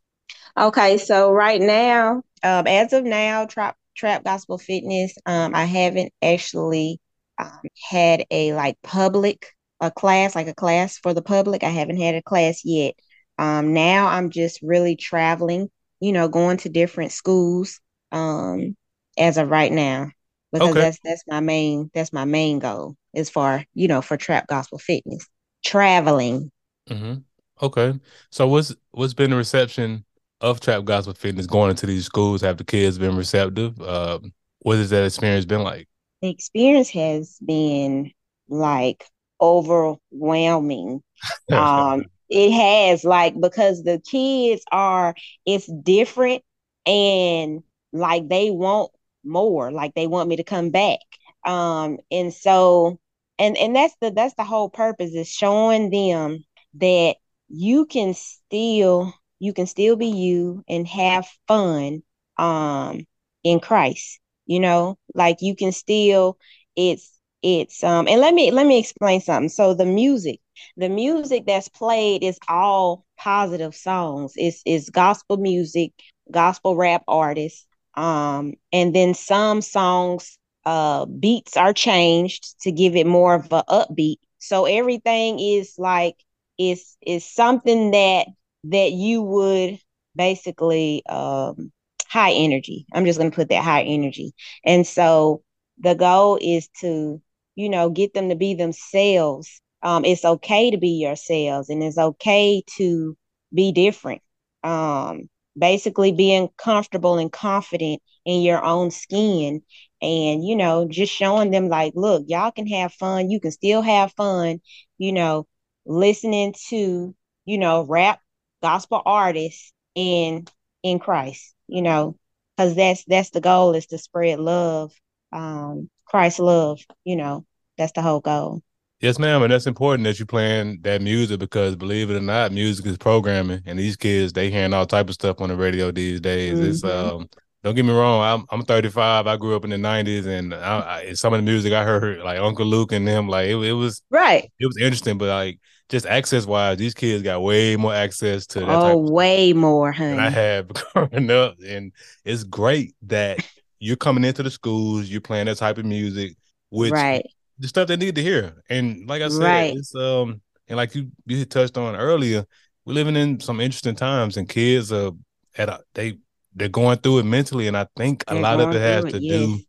Okay, 0.58 0.98
so 0.98 1.30
right 1.32 1.60
now, 1.60 2.22
um, 2.42 2.66
as 2.66 2.92
of 2.92 3.04
now, 3.04 3.46
Trap 3.46 3.76
Trap 3.96 4.24
Gospel 4.24 4.58
Fitness, 4.58 5.14
um, 5.26 5.54
I 5.54 5.64
haven't 5.64 6.12
actually 6.22 7.00
um, 7.38 7.60
had 7.90 8.24
a 8.30 8.52
like 8.54 8.76
public 8.82 9.46
a 9.80 9.90
class, 9.92 10.34
like 10.34 10.48
a 10.48 10.54
class 10.54 10.98
for 10.98 11.14
the 11.14 11.22
public. 11.22 11.62
I 11.62 11.68
haven't 11.70 11.98
had 12.00 12.16
a 12.16 12.22
class 12.22 12.64
yet. 12.64 12.94
Um, 13.38 13.72
now 13.72 14.08
I'm 14.08 14.30
just 14.30 14.60
really 14.62 14.96
traveling, 14.96 15.70
you 16.00 16.12
know, 16.12 16.28
going 16.28 16.56
to 16.58 16.68
different 16.68 17.12
schools, 17.12 17.80
um, 18.10 18.76
as 19.16 19.38
of 19.38 19.50
right 19.50 19.70
now, 19.72 20.10
because 20.52 20.76
Okay. 20.76 20.78
that's 20.78 20.98
that's 21.04 21.22
my 21.28 21.38
main 21.40 21.90
that's 21.94 22.12
my 22.12 22.24
main 22.24 22.58
goal 22.58 22.96
as 23.14 23.30
far, 23.30 23.64
you 23.74 23.86
know, 23.88 24.02
for 24.02 24.16
Trap 24.16 24.48
Gospel 24.48 24.78
Fitness. 24.78 25.26
Traveling. 25.64 26.50
Mm-hmm. 26.88 27.20
Okay. 27.64 27.98
So 28.30 28.46
what's 28.48 28.74
what's 28.92 29.14
been 29.14 29.30
the 29.30 29.36
reception 29.36 30.04
of 30.40 30.60
trap 30.60 30.84
gospel 30.84 31.14
fitness 31.14 31.46
going 31.46 31.70
into 31.70 31.86
these 31.86 32.06
schools? 32.06 32.40
Have 32.42 32.56
the 32.56 32.64
kids 32.64 32.98
been 32.98 33.16
receptive? 33.16 33.80
Uh, 33.80 34.20
what 34.60 34.76
has 34.76 34.90
that 34.90 35.04
experience 35.04 35.44
been 35.44 35.62
like? 35.62 35.88
The 36.22 36.30
experience 36.30 36.90
has 36.90 37.38
been 37.44 38.12
like 38.48 39.04
overwhelming. 39.40 41.02
um, 41.52 42.04
it 42.28 42.52
has 42.52 43.04
like 43.04 43.40
because 43.40 43.82
the 43.82 44.00
kids 44.00 44.62
are 44.70 45.14
it's 45.46 45.66
different 45.66 46.42
and 46.86 47.62
like 47.92 48.28
they 48.28 48.50
want 48.50 48.90
more, 49.24 49.72
like 49.72 49.94
they 49.94 50.06
want 50.06 50.28
me 50.28 50.36
to 50.36 50.44
come 50.44 50.70
back. 50.70 50.98
Um, 51.44 51.98
and 52.10 52.32
so 52.32 52.98
and 53.38 53.56
and 53.56 53.74
that's 53.74 53.94
the 54.00 54.10
that's 54.10 54.34
the 54.34 54.44
whole 54.44 54.68
purpose 54.68 55.14
is 55.14 55.28
showing 55.28 55.90
them 55.90 56.44
that 56.74 57.16
you 57.48 57.86
can 57.86 58.14
still 58.14 59.14
you 59.38 59.52
can 59.52 59.66
still 59.66 59.96
be 59.96 60.06
you 60.06 60.62
and 60.68 60.86
have 60.86 61.26
fun 61.46 62.02
um 62.38 63.06
in 63.44 63.60
Christ 63.60 64.20
you 64.46 64.60
know? 64.60 64.98
Like 65.14 65.38
you 65.40 65.54
can 65.54 65.72
still 65.72 66.38
it's 66.76 67.18
it's 67.42 67.82
um 67.84 68.08
and 68.08 68.20
let 68.20 68.34
me 68.34 68.50
let 68.50 68.66
me 68.66 68.78
explain 68.78 69.20
something. 69.20 69.48
So 69.50 69.74
the 69.74 69.86
music 69.86 70.40
the 70.76 70.88
music 70.88 71.44
that's 71.46 71.68
played 71.68 72.22
is 72.22 72.38
all 72.48 73.04
positive 73.16 73.74
songs. 73.74 74.32
It's 74.36 74.62
it's 74.64 74.88
gospel 74.90 75.36
music 75.36 75.92
gospel 76.30 76.76
rap 76.76 77.02
artists 77.08 77.66
um 77.94 78.54
and 78.72 78.94
then 78.94 79.14
some 79.14 79.60
songs 79.62 80.38
uh 80.64 81.06
beats 81.06 81.56
are 81.56 81.72
changed 81.72 82.60
to 82.62 82.72
give 82.72 82.96
it 82.96 83.06
more 83.06 83.34
of 83.34 83.52
a 83.52 83.62
upbeat. 83.68 84.16
So 84.38 84.64
everything 84.66 85.38
is 85.40 85.74
like 85.78 86.16
is 86.58 86.96
is 87.06 87.24
something 87.24 87.90
that 87.92 88.26
that 88.64 88.92
you 88.92 89.22
would 89.22 89.78
basically 90.16 91.02
um 91.08 91.72
high 92.08 92.32
energy. 92.32 92.86
I'm 92.92 93.04
just 93.04 93.18
going 93.18 93.30
to 93.30 93.34
put 93.36 93.50
that 93.50 93.62
high 93.62 93.82
energy. 93.82 94.32
And 94.64 94.86
so 94.86 95.42
the 95.78 95.94
goal 95.94 96.38
is 96.40 96.68
to, 96.80 97.20
you 97.54 97.68
know, 97.68 97.90
get 97.90 98.14
them 98.14 98.30
to 98.30 98.34
be 98.34 98.54
themselves. 98.54 99.60
Um, 99.82 100.04
it's 100.04 100.24
okay 100.24 100.70
to 100.70 100.78
be 100.78 100.88
yourselves 100.88 101.68
and 101.68 101.82
it's 101.82 101.98
okay 101.98 102.62
to 102.78 103.16
be 103.54 103.72
different. 103.72 104.22
Um, 104.64 105.28
basically 105.56 106.12
being 106.12 106.48
comfortable 106.56 107.18
and 107.18 107.30
confident 107.30 108.00
in 108.24 108.42
your 108.42 108.64
own 108.64 108.90
skin 108.90 109.62
and 110.00 110.44
you 110.46 110.54
know 110.54 110.86
just 110.88 111.12
showing 111.12 111.50
them 111.50 111.68
like 111.68 111.92
look 111.96 112.22
y'all 112.28 112.52
can 112.52 112.66
have 112.68 112.92
fun 112.92 113.28
you 113.30 113.40
can 113.40 113.50
still 113.50 113.82
have 113.82 114.12
fun 114.12 114.60
you 114.98 115.12
know 115.12 115.46
listening 115.88 116.54
to, 116.68 117.14
you 117.46 117.58
know, 117.58 117.82
rap 117.82 118.20
gospel 118.62 119.02
artists 119.04 119.72
in 119.94 120.46
in 120.82 120.98
Christ, 120.98 121.54
you 121.66 121.82
know, 121.82 122.16
because 122.56 122.74
that's 122.74 123.04
that's 123.04 123.30
the 123.30 123.40
goal 123.40 123.74
is 123.74 123.86
to 123.86 123.98
spread 123.98 124.38
love, 124.38 124.92
um, 125.32 125.90
Christ 126.04 126.38
love, 126.38 126.80
you 127.04 127.16
know, 127.16 127.44
that's 127.76 127.92
the 127.92 128.02
whole 128.02 128.20
goal. 128.20 128.62
Yes, 129.00 129.18
ma'am, 129.18 129.42
and 129.42 129.52
that's 129.52 129.68
important 129.68 130.04
that 130.04 130.18
you 130.18 130.26
playing 130.26 130.80
that 130.82 131.00
music 131.00 131.38
because 131.38 131.76
believe 131.76 132.10
it 132.10 132.16
or 132.16 132.20
not, 132.20 132.50
music 132.50 132.84
is 132.86 132.98
programming, 132.98 133.62
and 133.64 133.78
these 133.78 133.96
kids 133.96 134.32
they 134.32 134.50
hearing 134.50 134.74
all 134.74 134.86
type 134.86 135.08
of 135.08 135.14
stuff 135.14 135.40
on 135.40 135.50
the 135.50 135.56
radio 135.56 135.92
these 135.92 136.20
days. 136.20 136.58
Mm-hmm. 136.58 136.70
It's 136.70 136.84
um, 136.84 137.28
don't 137.62 137.76
get 137.76 137.84
me 137.84 137.92
wrong, 137.92 138.22
I'm 138.22 138.46
I'm 138.50 138.64
35. 138.64 139.28
I 139.28 139.36
grew 139.36 139.54
up 139.54 139.62
in 139.62 139.70
the 139.70 139.76
90s, 139.76 140.26
and 140.26 140.52
I, 140.52 141.02
I, 141.08 141.12
some 141.12 141.32
of 141.32 141.38
the 141.38 141.44
music 141.44 141.72
I 141.72 141.84
heard 141.84 142.20
like 142.20 142.40
Uncle 142.40 142.66
Luke 142.66 142.90
and 142.90 143.06
them, 143.06 143.28
like 143.28 143.48
it, 143.48 143.56
it 143.56 143.72
was 143.72 144.02
right. 144.10 144.50
It 144.58 144.66
was 144.66 144.78
interesting, 144.78 145.16
but 145.16 145.28
like 145.28 145.60
just 145.88 146.06
access 146.06 146.44
wise, 146.46 146.76
these 146.76 146.94
kids 146.94 147.22
got 147.22 147.42
way 147.42 147.76
more 147.76 147.94
access 147.94 148.46
to 148.48 148.60
that. 148.60 148.68
Oh, 148.68 148.98
way 148.98 149.52
more, 149.52 149.90
honey. 149.90 150.10
Than 150.10 150.20
I 150.20 150.30
have 150.30 150.68
growing 150.94 151.30
up, 151.30 151.56
and 151.66 151.92
it's 152.24 152.44
great 152.44 152.94
that 153.02 153.38
you're 153.78 153.96
coming 153.96 154.24
into 154.24 154.42
the 154.42 154.50
schools, 154.50 155.08
you're 155.08 155.20
playing 155.20 155.46
that 155.46 155.56
type 155.56 155.78
of 155.78 155.84
music, 155.84 156.36
which 156.70 156.92
right. 156.92 157.24
the 157.58 157.68
stuff 157.68 157.88
they 157.88 157.96
need 157.96 158.16
to 158.16 158.22
hear. 158.22 158.62
And 158.68 159.08
like 159.08 159.22
I 159.22 159.28
said, 159.28 159.42
right. 159.42 159.76
it's 159.76 159.94
um, 159.94 160.40
and 160.68 160.76
like 160.76 160.94
you 160.94 161.10
you 161.26 161.44
touched 161.44 161.78
on 161.78 161.96
earlier, 161.96 162.44
we're 162.84 162.94
living 162.94 163.16
in 163.16 163.40
some 163.40 163.60
interesting 163.60 163.96
times, 163.96 164.36
and 164.36 164.48
kids 164.48 164.92
are 164.92 165.12
at 165.56 165.68
a, 165.68 165.80
they 165.94 166.18
they're 166.54 166.68
going 166.68 166.98
through 166.98 167.20
it 167.20 167.24
mentally, 167.24 167.66
and 167.66 167.76
I 167.76 167.86
think 167.96 168.24
a 168.28 168.34
they're 168.34 168.42
lot 168.42 168.60
of 168.60 168.74
it 168.74 168.80
has 168.80 169.04
to 169.04 169.16
it, 169.16 169.20
do. 169.20 169.48
Yes. 169.50 169.62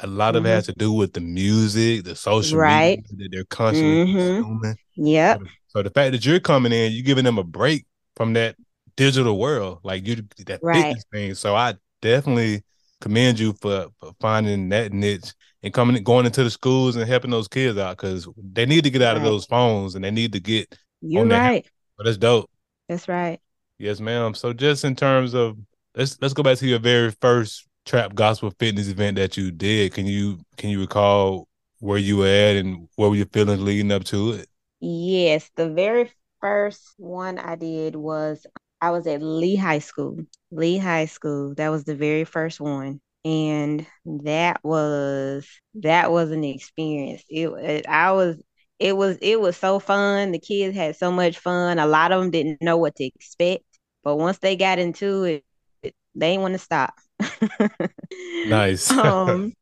A 0.00 0.06
lot 0.06 0.36
of 0.36 0.42
mm-hmm. 0.42 0.52
it 0.52 0.54
has 0.54 0.66
to 0.66 0.72
do 0.74 0.92
with 0.92 1.12
the 1.14 1.20
music, 1.20 2.04
the 2.04 2.14
social 2.14 2.58
right. 2.58 2.98
media 2.98 3.16
that 3.16 3.28
they're 3.32 3.44
constantly 3.44 4.12
mm-hmm. 4.12 4.42
consuming. 4.42 4.76
Yep. 4.94 5.40
So 5.70 5.82
the 5.82 5.90
fact 5.90 6.12
that 6.12 6.26
you're 6.26 6.40
coming 6.40 6.72
in, 6.72 6.92
you're 6.92 7.04
giving 7.04 7.24
them 7.24 7.38
a 7.38 7.44
break 7.44 7.86
from 8.16 8.32
that 8.32 8.56
digital 8.96 9.38
world, 9.38 9.78
like 9.84 10.06
you 10.06 10.16
that 10.46 10.60
right. 10.62 10.82
fitness 10.82 11.04
thing. 11.12 11.34
So 11.34 11.54
I 11.54 11.74
definitely 12.02 12.64
commend 13.00 13.38
you 13.38 13.52
for, 13.60 13.86
for 14.00 14.12
finding 14.20 14.68
that 14.70 14.92
niche 14.92 15.32
and 15.62 15.72
coming 15.72 16.02
going 16.02 16.26
into 16.26 16.42
the 16.42 16.50
schools 16.50 16.96
and 16.96 17.08
helping 17.08 17.30
those 17.30 17.46
kids 17.46 17.78
out 17.78 17.96
because 17.96 18.28
they 18.36 18.66
need 18.66 18.82
to 18.84 18.90
get 18.90 19.00
out 19.00 19.16
right. 19.16 19.18
of 19.18 19.22
those 19.22 19.46
phones 19.46 19.94
and 19.94 20.04
they 20.04 20.10
need 20.10 20.32
to 20.32 20.40
get 20.40 20.76
you're 21.00 21.24
right. 21.24 21.64
But 21.96 22.04
that's 22.04 22.18
dope. 22.18 22.50
That's 22.88 23.08
right. 23.08 23.40
Yes, 23.78 24.00
ma'am. 24.00 24.34
So 24.34 24.52
just 24.52 24.84
in 24.84 24.96
terms 24.96 25.34
of 25.34 25.56
let's 25.94 26.18
let's 26.20 26.34
go 26.34 26.42
back 26.42 26.58
to 26.58 26.66
your 26.66 26.80
very 26.80 27.12
first 27.20 27.68
trap 27.86 28.14
gospel 28.14 28.52
fitness 28.58 28.88
event 28.88 29.16
that 29.16 29.36
you 29.36 29.50
did. 29.50 29.94
Can 29.94 30.06
you 30.06 30.40
can 30.56 30.70
you 30.70 30.80
recall 30.80 31.46
where 31.78 31.98
you 31.98 32.18
were 32.18 32.26
at 32.26 32.56
and 32.56 32.88
what 32.96 33.10
were 33.10 33.16
your 33.16 33.26
feelings 33.26 33.62
leading 33.62 33.92
up 33.92 34.04
to 34.04 34.32
it? 34.32 34.48
Yes, 34.80 35.50
the 35.56 35.68
very 35.70 36.10
first 36.40 36.82
one 36.96 37.38
I 37.38 37.56
did 37.56 37.96
was 37.96 38.46
I 38.80 38.90
was 38.90 39.06
at 39.06 39.22
Lee 39.22 39.56
High 39.56 39.78
School. 39.80 40.18
Lee 40.50 40.78
High 40.78 41.06
School. 41.06 41.54
That 41.54 41.68
was 41.68 41.84
the 41.84 41.94
very 41.94 42.24
first 42.24 42.60
one. 42.60 43.00
And 43.24 43.86
that 44.06 44.64
was 44.64 45.46
that 45.74 46.10
was 46.10 46.30
an 46.30 46.44
experience. 46.44 47.22
It, 47.28 47.48
it 47.48 47.86
I 47.86 48.12
was 48.12 48.42
it 48.78 48.96
was 48.96 49.18
it 49.20 49.38
was 49.38 49.56
so 49.56 49.78
fun. 49.78 50.32
The 50.32 50.38
kids 50.38 50.74
had 50.74 50.96
so 50.96 51.12
much 51.12 51.38
fun. 51.38 51.78
A 51.78 51.86
lot 51.86 52.12
of 52.12 52.22
them 52.22 52.30
didn't 52.30 52.62
know 52.62 52.78
what 52.78 52.96
to 52.96 53.04
expect, 53.04 53.64
but 54.02 54.16
once 54.16 54.38
they 54.38 54.56
got 54.56 54.78
into 54.78 55.24
it, 55.24 55.44
they 55.82 55.92
didn't 56.32 56.42
want 56.42 56.54
to 56.54 56.58
stop. 56.58 56.94
nice. 58.46 58.90
um 58.98 59.52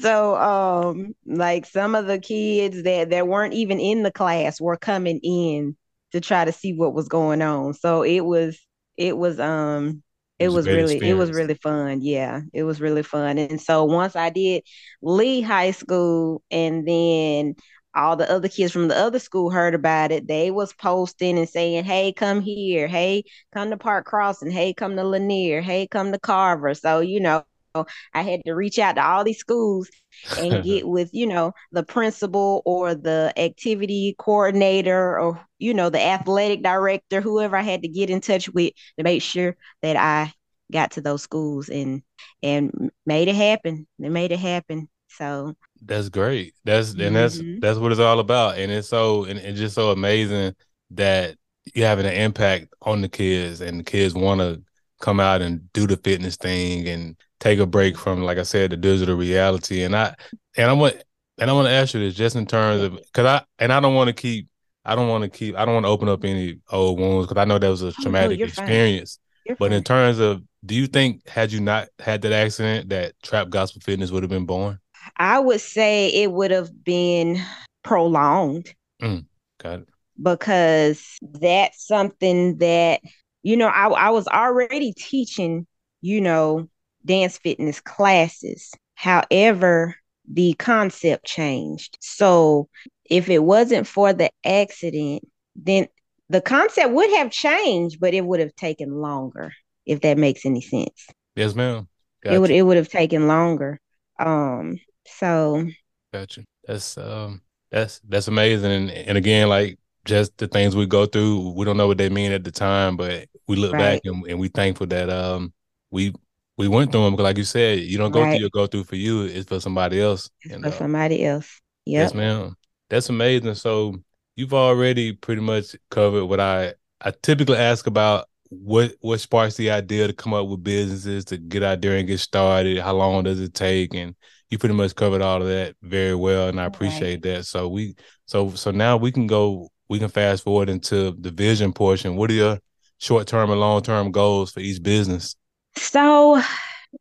so 0.00 0.36
um 0.36 1.14
like 1.26 1.66
some 1.66 1.94
of 1.94 2.06
the 2.06 2.18
kids 2.18 2.82
that 2.84 3.10
that 3.10 3.26
weren't 3.28 3.54
even 3.54 3.80
in 3.80 4.02
the 4.02 4.12
class 4.12 4.60
were 4.60 4.76
coming 4.76 5.18
in 5.22 5.76
to 6.12 6.20
try 6.20 6.44
to 6.44 6.52
see 6.52 6.72
what 6.72 6.94
was 6.94 7.08
going 7.08 7.42
on. 7.42 7.74
So 7.74 8.02
it 8.02 8.20
was 8.20 8.58
it 8.96 9.16
was 9.16 9.40
um 9.40 10.02
it, 10.38 10.44
it 10.46 10.48
was, 10.48 10.66
was 10.66 10.68
really 10.68 10.94
experience. 10.94 11.10
it 11.10 11.14
was 11.14 11.32
really 11.32 11.54
fun. 11.54 12.00
Yeah 12.00 12.40
it 12.52 12.62
was 12.64 12.80
really 12.80 13.02
fun. 13.02 13.38
And 13.38 13.60
so 13.60 13.84
once 13.84 14.16
i 14.16 14.30
did 14.30 14.62
lee 15.02 15.40
high 15.42 15.72
school 15.72 16.42
and 16.50 16.86
then 16.86 17.54
all 17.94 18.16
the 18.16 18.30
other 18.30 18.48
kids 18.48 18.72
from 18.72 18.88
the 18.88 18.96
other 18.96 19.18
school 19.18 19.50
heard 19.50 19.74
about 19.74 20.10
it 20.12 20.26
they 20.26 20.50
was 20.50 20.72
posting 20.72 21.38
and 21.38 21.48
saying 21.48 21.84
hey 21.84 22.12
come 22.12 22.40
here. 22.40 22.86
Hey 22.88 23.24
come 23.52 23.70
to 23.70 23.76
park 23.76 24.06
crossing. 24.06 24.50
Hey 24.50 24.72
come 24.74 24.96
to 24.96 25.04
lanier. 25.04 25.60
Hey 25.60 25.86
come 25.88 26.12
to 26.12 26.18
carver. 26.18 26.74
So 26.74 27.00
you 27.00 27.20
know 27.20 27.44
I 27.74 28.22
had 28.22 28.42
to 28.44 28.54
reach 28.54 28.78
out 28.78 28.94
to 28.94 29.04
all 29.04 29.24
these 29.24 29.38
schools 29.38 29.90
and 30.38 30.62
get 30.64 30.86
with, 30.86 31.10
you 31.12 31.26
know, 31.26 31.52
the 31.72 31.82
principal 31.82 32.62
or 32.64 32.94
the 32.94 33.32
activity 33.36 34.14
coordinator 34.18 35.18
or, 35.18 35.40
you 35.58 35.74
know, 35.74 35.90
the 35.90 36.00
athletic 36.00 36.62
director, 36.62 37.20
whoever 37.20 37.56
I 37.56 37.62
had 37.62 37.82
to 37.82 37.88
get 37.88 38.10
in 38.10 38.20
touch 38.20 38.48
with 38.48 38.72
to 38.98 39.04
make 39.04 39.22
sure 39.22 39.56
that 39.82 39.96
I 39.96 40.32
got 40.70 40.92
to 40.92 41.00
those 41.00 41.22
schools 41.22 41.68
and 41.68 42.02
and 42.42 42.90
made 43.06 43.28
it 43.28 43.36
happen. 43.36 43.86
They 43.98 44.08
made 44.08 44.32
it 44.32 44.38
happen. 44.38 44.88
So 45.08 45.54
that's 45.82 46.08
great. 46.08 46.54
That's 46.64 46.92
and 46.92 47.14
that's 47.14 47.38
mm-hmm. 47.38 47.60
that's 47.60 47.78
what 47.78 47.92
it's 47.92 48.00
all 48.00 48.18
about. 48.18 48.58
And 48.58 48.72
it's 48.72 48.88
so 48.88 49.24
and 49.24 49.38
it's 49.38 49.58
just 49.58 49.74
so 49.74 49.90
amazing 49.90 50.54
that 50.92 51.36
you're 51.74 51.86
having 51.86 52.06
an 52.06 52.14
impact 52.14 52.72
on 52.82 53.02
the 53.02 53.08
kids 53.08 53.60
and 53.60 53.80
the 53.80 53.84
kids 53.84 54.14
want 54.14 54.40
to 54.40 54.62
come 55.02 55.20
out 55.20 55.42
and 55.42 55.70
do 55.74 55.86
the 55.86 55.98
fitness 55.98 56.36
thing 56.36 56.88
and 56.88 57.16
take 57.40 57.58
a 57.58 57.66
break 57.66 57.98
from, 57.98 58.22
like 58.22 58.38
I 58.38 58.44
said, 58.44 58.70
the 58.70 58.76
digital 58.78 59.16
reality. 59.16 59.82
And 59.82 59.94
I 59.94 60.14
and 60.56 60.70
I 60.70 60.72
want 60.72 61.02
and 61.38 61.50
I 61.50 61.52
want 61.52 61.66
to 61.66 61.72
ask 61.72 61.92
you 61.92 62.00
this 62.00 62.14
just 62.14 62.36
in 62.36 62.46
terms 62.46 62.82
of 62.82 62.96
because 62.96 63.26
I 63.26 63.44
and 63.58 63.72
I 63.72 63.80
don't 63.80 63.94
want 63.94 64.08
to 64.08 64.14
keep 64.14 64.48
I 64.84 64.94
don't 64.94 65.08
want 65.08 65.24
to 65.24 65.30
keep 65.30 65.56
I 65.56 65.66
don't 65.66 65.74
want 65.74 65.84
to 65.84 65.90
open 65.90 66.08
up 66.08 66.24
any 66.24 66.60
old 66.70 66.98
wounds 66.98 67.26
because 67.26 67.40
I 67.40 67.44
know 67.44 67.58
that 67.58 67.68
was 67.68 67.82
a 67.82 67.88
oh, 67.88 67.94
traumatic 68.00 68.40
oh, 68.40 68.44
experience. 68.44 69.18
But 69.46 69.58
fine. 69.58 69.72
in 69.72 69.84
terms 69.84 70.20
of 70.20 70.42
do 70.64 70.74
you 70.74 70.86
think 70.86 71.28
had 71.28 71.52
you 71.52 71.60
not 71.60 71.88
had 71.98 72.22
that 72.22 72.32
accident 72.32 72.88
that 72.90 73.14
trap 73.22 73.50
gospel 73.50 73.82
fitness 73.84 74.12
would 74.12 74.22
have 74.22 74.30
been 74.30 74.46
born? 74.46 74.78
I 75.16 75.40
would 75.40 75.60
say 75.60 76.08
it 76.10 76.30
would 76.30 76.52
have 76.52 76.84
been 76.84 77.42
prolonged. 77.82 78.72
Mm, 79.02 79.26
got 79.60 79.80
it. 79.80 79.88
Because 80.20 81.18
that's 81.22 81.84
something 81.84 82.58
that 82.58 83.00
you 83.42 83.56
know, 83.56 83.68
I, 83.68 83.88
I 83.88 84.10
was 84.10 84.26
already 84.28 84.92
teaching, 84.92 85.66
you 86.00 86.20
know, 86.20 86.68
dance 87.04 87.38
fitness 87.38 87.80
classes. 87.80 88.70
However, 88.94 89.96
the 90.30 90.54
concept 90.54 91.26
changed. 91.26 91.98
So 92.00 92.68
if 93.04 93.28
it 93.28 93.40
wasn't 93.42 93.86
for 93.86 94.12
the 94.12 94.30
accident, 94.44 95.26
then 95.56 95.88
the 96.28 96.40
concept 96.40 96.90
would 96.92 97.10
have 97.10 97.30
changed, 97.30 98.00
but 98.00 98.14
it 98.14 98.24
would 98.24 98.40
have 98.40 98.54
taken 98.54 99.00
longer, 99.00 99.52
if 99.84 100.00
that 100.02 100.16
makes 100.18 100.46
any 100.46 100.60
sense. 100.60 101.08
Yes, 101.34 101.54
ma'am. 101.54 101.88
Gotcha. 102.22 102.34
It 102.34 102.38
would 102.38 102.50
it 102.50 102.62
would 102.62 102.76
have 102.76 102.88
taken 102.88 103.26
longer. 103.26 103.80
Um, 104.18 104.78
so 105.06 105.66
gotcha. 106.12 106.44
That's 106.64 106.96
um 106.96 107.42
that's 107.70 108.00
that's 108.08 108.28
amazing. 108.28 108.70
And, 108.70 108.90
and 108.90 109.18
again, 109.18 109.48
like 109.48 109.78
just 110.04 110.36
the 110.38 110.48
things 110.48 110.74
we 110.74 110.86
go 110.86 111.06
through, 111.06 111.50
we 111.50 111.64
don't 111.64 111.76
know 111.76 111.86
what 111.86 111.98
they 111.98 112.08
mean 112.08 112.32
at 112.32 112.44
the 112.44 112.50
time, 112.50 112.96
but 112.96 113.28
we 113.46 113.56
look 113.56 113.72
right. 113.72 113.78
back 113.78 114.00
and, 114.04 114.26
and 114.26 114.38
we 114.38 114.48
thankful 114.48 114.86
that 114.88 115.10
um 115.10 115.52
we 115.90 116.12
we 116.58 116.68
went 116.68 116.92
through 116.92 117.04
them. 117.04 117.12
Because 117.12 117.24
like 117.24 117.38
you 117.38 117.44
said, 117.44 117.80
you 117.80 117.98
don't 117.98 118.12
go 118.12 118.22
right. 118.22 118.32
through 118.32 118.40
your 118.40 118.50
go 118.50 118.66
through 118.66 118.84
for 118.84 118.96
you; 118.96 119.22
it's 119.22 119.48
for 119.48 119.60
somebody 119.60 120.00
else. 120.00 120.30
It's 120.42 120.54
and, 120.54 120.62
for 120.64 120.70
uh, 120.70 120.72
somebody 120.72 121.24
else. 121.24 121.60
Yep. 121.86 122.02
Yes, 122.02 122.14
ma'am. 122.14 122.56
That's 122.90 123.08
amazing. 123.08 123.54
So 123.54 123.96
you've 124.36 124.54
already 124.54 125.12
pretty 125.12 125.42
much 125.42 125.76
covered 125.90 126.26
what 126.26 126.40
I 126.40 126.74
I 127.00 127.12
typically 127.22 127.58
ask 127.58 127.86
about. 127.86 128.26
What 128.50 128.92
what 129.00 129.18
sparks 129.18 129.56
the 129.56 129.70
idea 129.70 130.06
to 130.08 130.12
come 130.12 130.34
up 130.34 130.46
with 130.46 130.62
businesses 130.62 131.24
to 131.26 131.38
get 131.38 131.62
out 131.62 131.80
there 131.80 131.96
and 131.96 132.06
get 132.06 132.20
started? 132.20 132.78
How 132.78 132.92
long 132.92 133.24
does 133.24 133.40
it 133.40 133.54
take? 133.54 133.94
And 133.94 134.14
you 134.50 134.58
pretty 134.58 134.74
much 134.74 134.94
covered 134.94 135.22
all 135.22 135.40
of 135.40 135.48
that 135.48 135.74
very 135.80 136.14
well, 136.14 136.50
and 136.50 136.60
I 136.60 136.66
appreciate 136.66 137.24
right. 137.24 137.36
that. 137.36 137.46
So 137.46 137.68
we 137.68 137.94
so 138.26 138.50
so 138.50 138.70
now 138.70 138.98
we 138.98 139.10
can 139.10 139.26
go 139.26 139.70
we 139.92 139.98
can 139.98 140.08
fast 140.08 140.42
forward 140.42 140.70
into 140.70 141.14
the 141.20 141.30
vision 141.30 141.70
portion. 141.70 142.16
What 142.16 142.30
are 142.30 142.34
your 142.34 142.58
short 142.96 143.26
term 143.26 143.50
and 143.50 143.60
long 143.60 143.82
term 143.82 144.10
goals 144.10 144.50
for 144.50 144.60
each 144.60 144.82
business? 144.82 145.36
So 145.76 146.40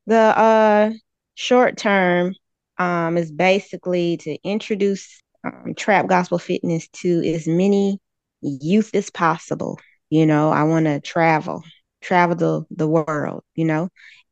the 0.08 0.18
uh 0.18 0.92
short 1.36 1.78
term 1.78 2.36
um 2.78 3.18
is 3.18 3.32
basically 3.32 4.18
to 4.18 4.38
introduce 4.44 5.22
um, 5.46 5.74
trap 5.76 6.08
gospel 6.08 6.38
fitness 6.38 6.90
to 7.02 7.26
as 7.34 7.48
many 7.48 7.98
youth 8.42 8.92
as 8.94 9.10
possible. 9.10 9.80
You 10.10 10.26
know, 10.26 10.50
I 10.52 10.64
want 10.64 10.86
to 10.86 11.00
travel, 11.00 11.64
travel 12.02 12.36
the, 12.36 12.66
the 12.76 12.88
world, 12.90 13.44
you 13.56 13.64
know. 13.64 13.88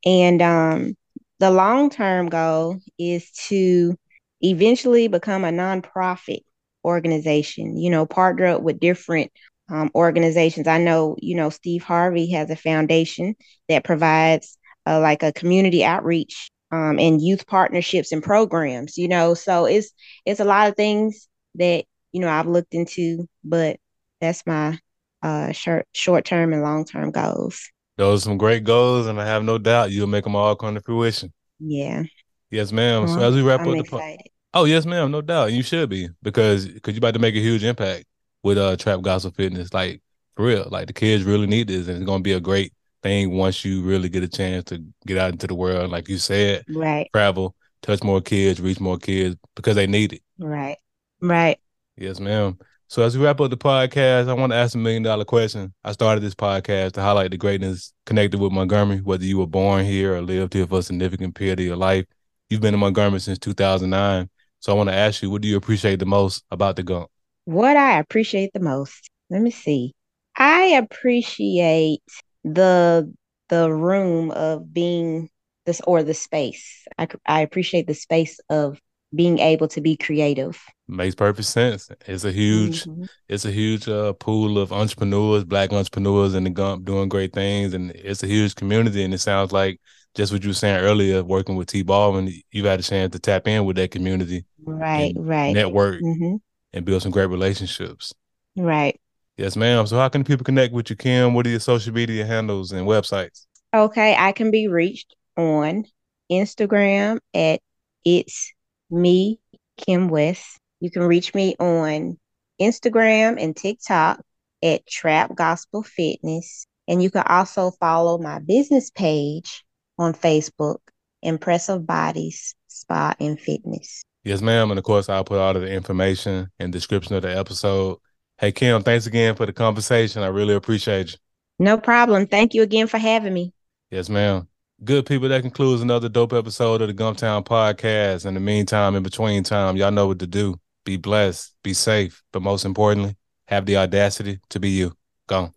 And 0.05 0.41
um 0.41 0.97
the 1.39 1.49
long 1.49 1.89
term 1.89 2.27
goal 2.27 2.77
is 2.97 3.31
to 3.47 3.95
eventually 4.41 5.07
become 5.07 5.45
a 5.45 5.49
nonprofit 5.49 6.41
organization, 6.89 7.77
you 7.77 7.89
know, 7.89 8.05
partner 8.05 8.47
up 8.47 8.61
with 8.61 8.79
different 8.79 9.31
um, 9.69 9.91
organizations. 9.95 10.67
I 10.67 10.79
know, 10.79 11.15
you 11.21 11.35
know, 11.35 11.49
Steve 11.49 11.83
Harvey 11.83 12.31
has 12.31 12.49
a 12.49 12.55
foundation 12.55 13.35
that 13.69 13.83
provides 13.83 14.57
uh, 14.87 14.99
like 14.99 15.23
a 15.23 15.31
community 15.31 15.83
outreach 15.85 16.49
um, 16.71 16.99
and 16.99 17.21
youth 17.21 17.47
partnerships 17.47 18.11
and 18.11 18.23
programs, 18.23 18.97
you 18.97 19.07
know, 19.07 19.33
so 19.33 19.65
it's 19.65 19.91
it's 20.25 20.39
a 20.39 20.45
lot 20.45 20.69
of 20.69 20.75
things 20.75 21.27
that 21.55 21.85
you 22.11 22.21
know 22.21 22.29
I've 22.29 22.47
looked 22.47 22.73
into, 22.73 23.27
but 23.43 23.77
that's 24.21 24.45
my 24.45 24.79
uh, 25.21 25.51
short 25.51 25.87
short 25.93 26.25
term 26.25 26.53
and 26.53 26.61
long 26.61 26.85
term 26.85 27.11
goals. 27.11 27.69
Those 27.97 28.21
are 28.21 28.25
some 28.29 28.37
great 28.37 28.63
goals, 28.63 29.07
and 29.07 29.19
I 29.19 29.25
have 29.25 29.43
no 29.43 29.57
doubt 29.57 29.91
you'll 29.91 30.07
make 30.07 30.23
them 30.23 30.35
all 30.35 30.55
come 30.55 30.75
to 30.75 30.81
fruition. 30.81 31.33
Yeah. 31.59 32.03
Yes, 32.51 32.71
ma'am. 32.71 33.07
So 33.07 33.19
as 33.19 33.35
we 33.35 33.41
wrap 33.41 33.61
I'm 33.61 33.69
up 33.69 33.77
excited. 33.77 34.19
the 34.19 34.38
oh 34.53 34.65
yes, 34.65 34.85
ma'am, 34.85 35.11
no 35.11 35.21
doubt, 35.21 35.51
you 35.51 35.63
should 35.63 35.89
be 35.89 36.09
because 36.21 36.67
because 36.67 36.93
you're 36.93 36.99
about 36.99 37.13
to 37.13 37.19
make 37.19 37.35
a 37.35 37.39
huge 37.39 37.63
impact 37.63 38.05
with 38.43 38.57
uh 38.57 38.75
Trap 38.77 39.01
Gospel 39.01 39.31
Fitness, 39.31 39.73
like 39.73 40.01
for 40.35 40.45
real. 40.45 40.67
Like 40.69 40.87
the 40.87 40.93
kids 40.93 41.23
really 41.23 41.47
need 41.47 41.67
this, 41.67 41.87
and 41.87 41.97
it's 41.97 42.05
gonna 42.05 42.23
be 42.23 42.33
a 42.33 42.39
great 42.39 42.73
thing 43.03 43.31
once 43.31 43.63
you 43.63 43.81
really 43.83 44.09
get 44.09 44.23
a 44.23 44.27
chance 44.27 44.65
to 44.65 44.83
get 45.05 45.17
out 45.17 45.31
into 45.31 45.47
the 45.47 45.55
world, 45.55 45.91
like 45.91 46.09
you 46.09 46.17
said, 46.17 46.65
right? 46.69 47.09
Travel, 47.13 47.55
touch 47.81 48.03
more 48.03 48.21
kids, 48.21 48.59
reach 48.61 48.79
more 48.79 48.97
kids 48.97 49.35
because 49.55 49.75
they 49.75 49.87
need 49.87 50.13
it. 50.13 50.21
Right. 50.37 50.77
Right. 51.21 51.59
Yes, 51.97 52.19
ma'am. 52.19 52.57
So 52.87 53.03
as 53.03 53.15
we 53.17 53.23
wrap 53.23 53.39
up 53.39 53.51
the 53.51 53.57
podcast, 53.57 54.29
I 54.29 54.33
want 54.33 54.51
to 54.51 54.55
ask 54.55 54.73
a 54.73 54.77
million 54.77 55.03
dollar 55.03 55.25
question. 55.25 55.73
I 55.83 55.91
started 55.91 56.21
this 56.21 56.33
podcast 56.33 56.93
to 56.93 57.01
highlight 57.01 57.31
the 57.31 57.37
greatness 57.37 57.93
connected 58.05 58.39
with 58.39 58.51
Montgomery, 58.51 59.01
whether 59.01 59.25
you 59.25 59.37
were 59.37 59.45
born 59.47 59.85
here 59.85 60.15
or 60.15 60.21
lived 60.21 60.53
here 60.53 60.65
for 60.65 60.79
a 60.79 60.83
significant 60.83 61.35
period 61.35 61.59
of 61.59 61.65
your 61.65 61.75
life. 61.75 62.05
You've 62.49 62.61
been 62.61 62.73
in 62.73 62.79
Montgomery 62.79 63.19
since 63.19 63.37
2009. 63.37 64.29
So 64.59 64.73
I 64.73 64.75
want 64.75 64.89
to 64.89 64.95
ask 64.95 65.21
you, 65.21 65.29
what 65.29 65.41
do 65.41 65.47
you 65.47 65.57
appreciate 65.57 65.99
the 65.99 66.05
most 66.05 66.43
about 66.51 66.75
the 66.75 66.83
Gump? 66.83 67.09
What 67.45 67.77
I 67.77 67.99
appreciate 67.99 68.51
the 68.53 68.59
most. 68.59 69.09
Let 69.29 69.41
me 69.41 69.51
see. 69.51 69.93
I 70.35 70.79
appreciate 70.81 72.01
the 72.43 73.13
the 73.49 73.71
room 73.71 74.31
of 74.31 74.73
being 74.73 75.29
this 75.65 75.81
or 75.81 76.03
the 76.03 76.13
space. 76.13 76.85
I 76.97 77.07
I 77.25 77.41
appreciate 77.41 77.87
the 77.87 77.93
space 77.93 78.39
of 78.49 78.79
being 79.13 79.39
able 79.39 79.67
to 79.69 79.81
be 79.81 79.97
creative. 79.97 80.59
Makes 80.87 81.15
perfect 81.15 81.47
sense. 81.47 81.89
It's 82.05 82.25
a 82.25 82.31
huge, 82.31 82.83
mm-hmm. 82.83 83.05
it's 83.27 83.45
a 83.45 83.51
huge 83.51 83.87
uh, 83.87 84.13
pool 84.13 84.59
of 84.59 84.71
entrepreneurs, 84.71 85.43
black 85.43 85.73
entrepreneurs 85.73 86.35
in 86.35 86.43
the 86.43 86.49
Gump 86.49 86.85
doing 86.85 87.09
great 87.09 87.33
things, 87.33 87.73
and 87.73 87.91
it's 87.91 88.23
a 88.23 88.27
huge 88.27 88.55
community. 88.55 89.03
And 89.03 89.13
it 89.13 89.19
sounds 89.19 89.51
like 89.51 89.79
just 90.15 90.31
what 90.33 90.43
you 90.43 90.49
were 90.49 90.55
saying 90.55 90.83
earlier, 90.83 91.23
working 91.23 91.55
with 91.55 91.67
T 91.67 91.83
Baldwin, 91.83 92.33
you've 92.51 92.65
had 92.65 92.79
a 92.79 92.83
chance 92.83 93.11
to 93.11 93.19
tap 93.19 93.47
in 93.47 93.65
with 93.65 93.75
that 93.77 93.91
community, 93.91 94.45
right? 94.63 95.13
Right. 95.15 95.53
Network 95.53 96.01
mm-hmm. 96.01 96.35
and 96.73 96.85
build 96.85 97.01
some 97.01 97.11
great 97.11 97.27
relationships. 97.27 98.13
Right. 98.57 98.99
Yes, 99.37 99.55
ma'am. 99.55 99.87
So 99.87 99.97
how 99.97 100.09
can 100.09 100.23
people 100.23 100.43
connect 100.43 100.73
with 100.73 100.89
you, 100.89 100.95
Kim? 100.95 101.33
What 101.33 101.47
are 101.47 101.49
your 101.49 101.61
social 101.61 101.93
media 101.93 102.25
handles 102.25 102.71
and 102.71 102.85
websites? 102.85 103.45
Okay, 103.73 104.15
I 104.17 104.31
can 104.31 104.51
be 104.51 104.67
reached 104.67 105.15
on 105.37 105.85
Instagram 106.31 107.19
at 107.33 107.61
it's 108.03 108.53
me, 108.89 109.39
Kim 109.77 110.09
West. 110.09 110.57
You 110.79 110.91
can 110.91 111.03
reach 111.03 111.33
me 111.33 111.55
on 111.59 112.17
Instagram 112.59 113.41
and 113.41 113.55
TikTok 113.55 114.21
at 114.63 114.85
Trap 114.87 115.35
Gospel 115.35 115.83
Fitness. 115.83 116.65
And 116.87 117.03
you 117.03 117.11
can 117.11 117.23
also 117.27 117.71
follow 117.71 118.17
my 118.17 118.39
business 118.39 118.89
page 118.89 119.63
on 119.99 120.13
Facebook, 120.13 120.77
Empressive 121.21 121.85
Bodies 121.85 122.55
Spa 122.67 123.13
and 123.19 123.39
Fitness. 123.39 124.01
Yes, 124.23 124.41
ma'am. 124.41 124.71
And 124.71 124.77
of 124.77 124.83
course, 124.83 125.09
I'll 125.09 125.23
put 125.23 125.39
all 125.39 125.55
of 125.55 125.61
the 125.61 125.71
information 125.71 126.49
in 126.59 126.71
description 126.71 127.15
of 127.15 127.21
the 127.21 127.37
episode. 127.37 127.97
Hey, 128.37 128.51
Kim, 128.51 128.81
thanks 128.81 129.05
again 129.05 129.35
for 129.35 129.45
the 129.45 129.53
conversation. 129.53 130.23
I 130.23 130.27
really 130.27 130.55
appreciate 130.55 131.11
you. 131.11 131.17
No 131.59 131.77
problem. 131.77 132.25
Thank 132.25 132.53
you 132.53 132.63
again 132.63 132.87
for 132.87 132.97
having 132.97 133.33
me. 133.33 133.53
Yes, 133.91 134.09
ma'am. 134.09 134.47
Good 134.83 135.05
people, 135.05 135.27
that 135.27 135.41
concludes 135.41 135.81
another 135.81 136.07
dope 136.07 136.31
episode 136.31 136.81
of 136.81 136.87
the 136.87 136.93
Gumptown 136.93 137.45
Podcast. 137.45 138.25
In 138.25 138.33
the 138.33 138.39
meantime, 138.39 138.95
in 138.95 139.03
between 139.03 139.43
time, 139.43 139.75
y'all 139.75 139.91
know 139.91 140.07
what 140.07 140.19
to 140.19 140.27
do. 140.27 140.57
Be 140.85 140.95
blessed, 140.95 141.53
be 141.63 141.73
safe, 141.73 142.23
but 142.31 142.41
most 142.41 142.63
importantly, 142.63 143.17
have 143.47 143.65
the 143.65 143.75
audacity 143.75 144.39
to 144.49 144.59
be 144.59 144.69
you. 144.69 144.93
Go. 145.27 145.53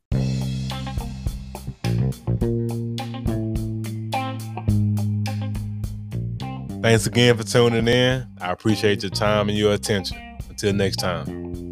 Thanks 6.82 7.06
again 7.06 7.36
for 7.36 7.44
tuning 7.44 7.88
in. 7.88 8.26
I 8.40 8.52
appreciate 8.52 9.04
your 9.04 9.10
time 9.10 9.50
and 9.50 9.58
your 9.58 9.74
attention. 9.74 10.18
Until 10.50 10.74
next 10.74 10.96
time. 10.96 11.71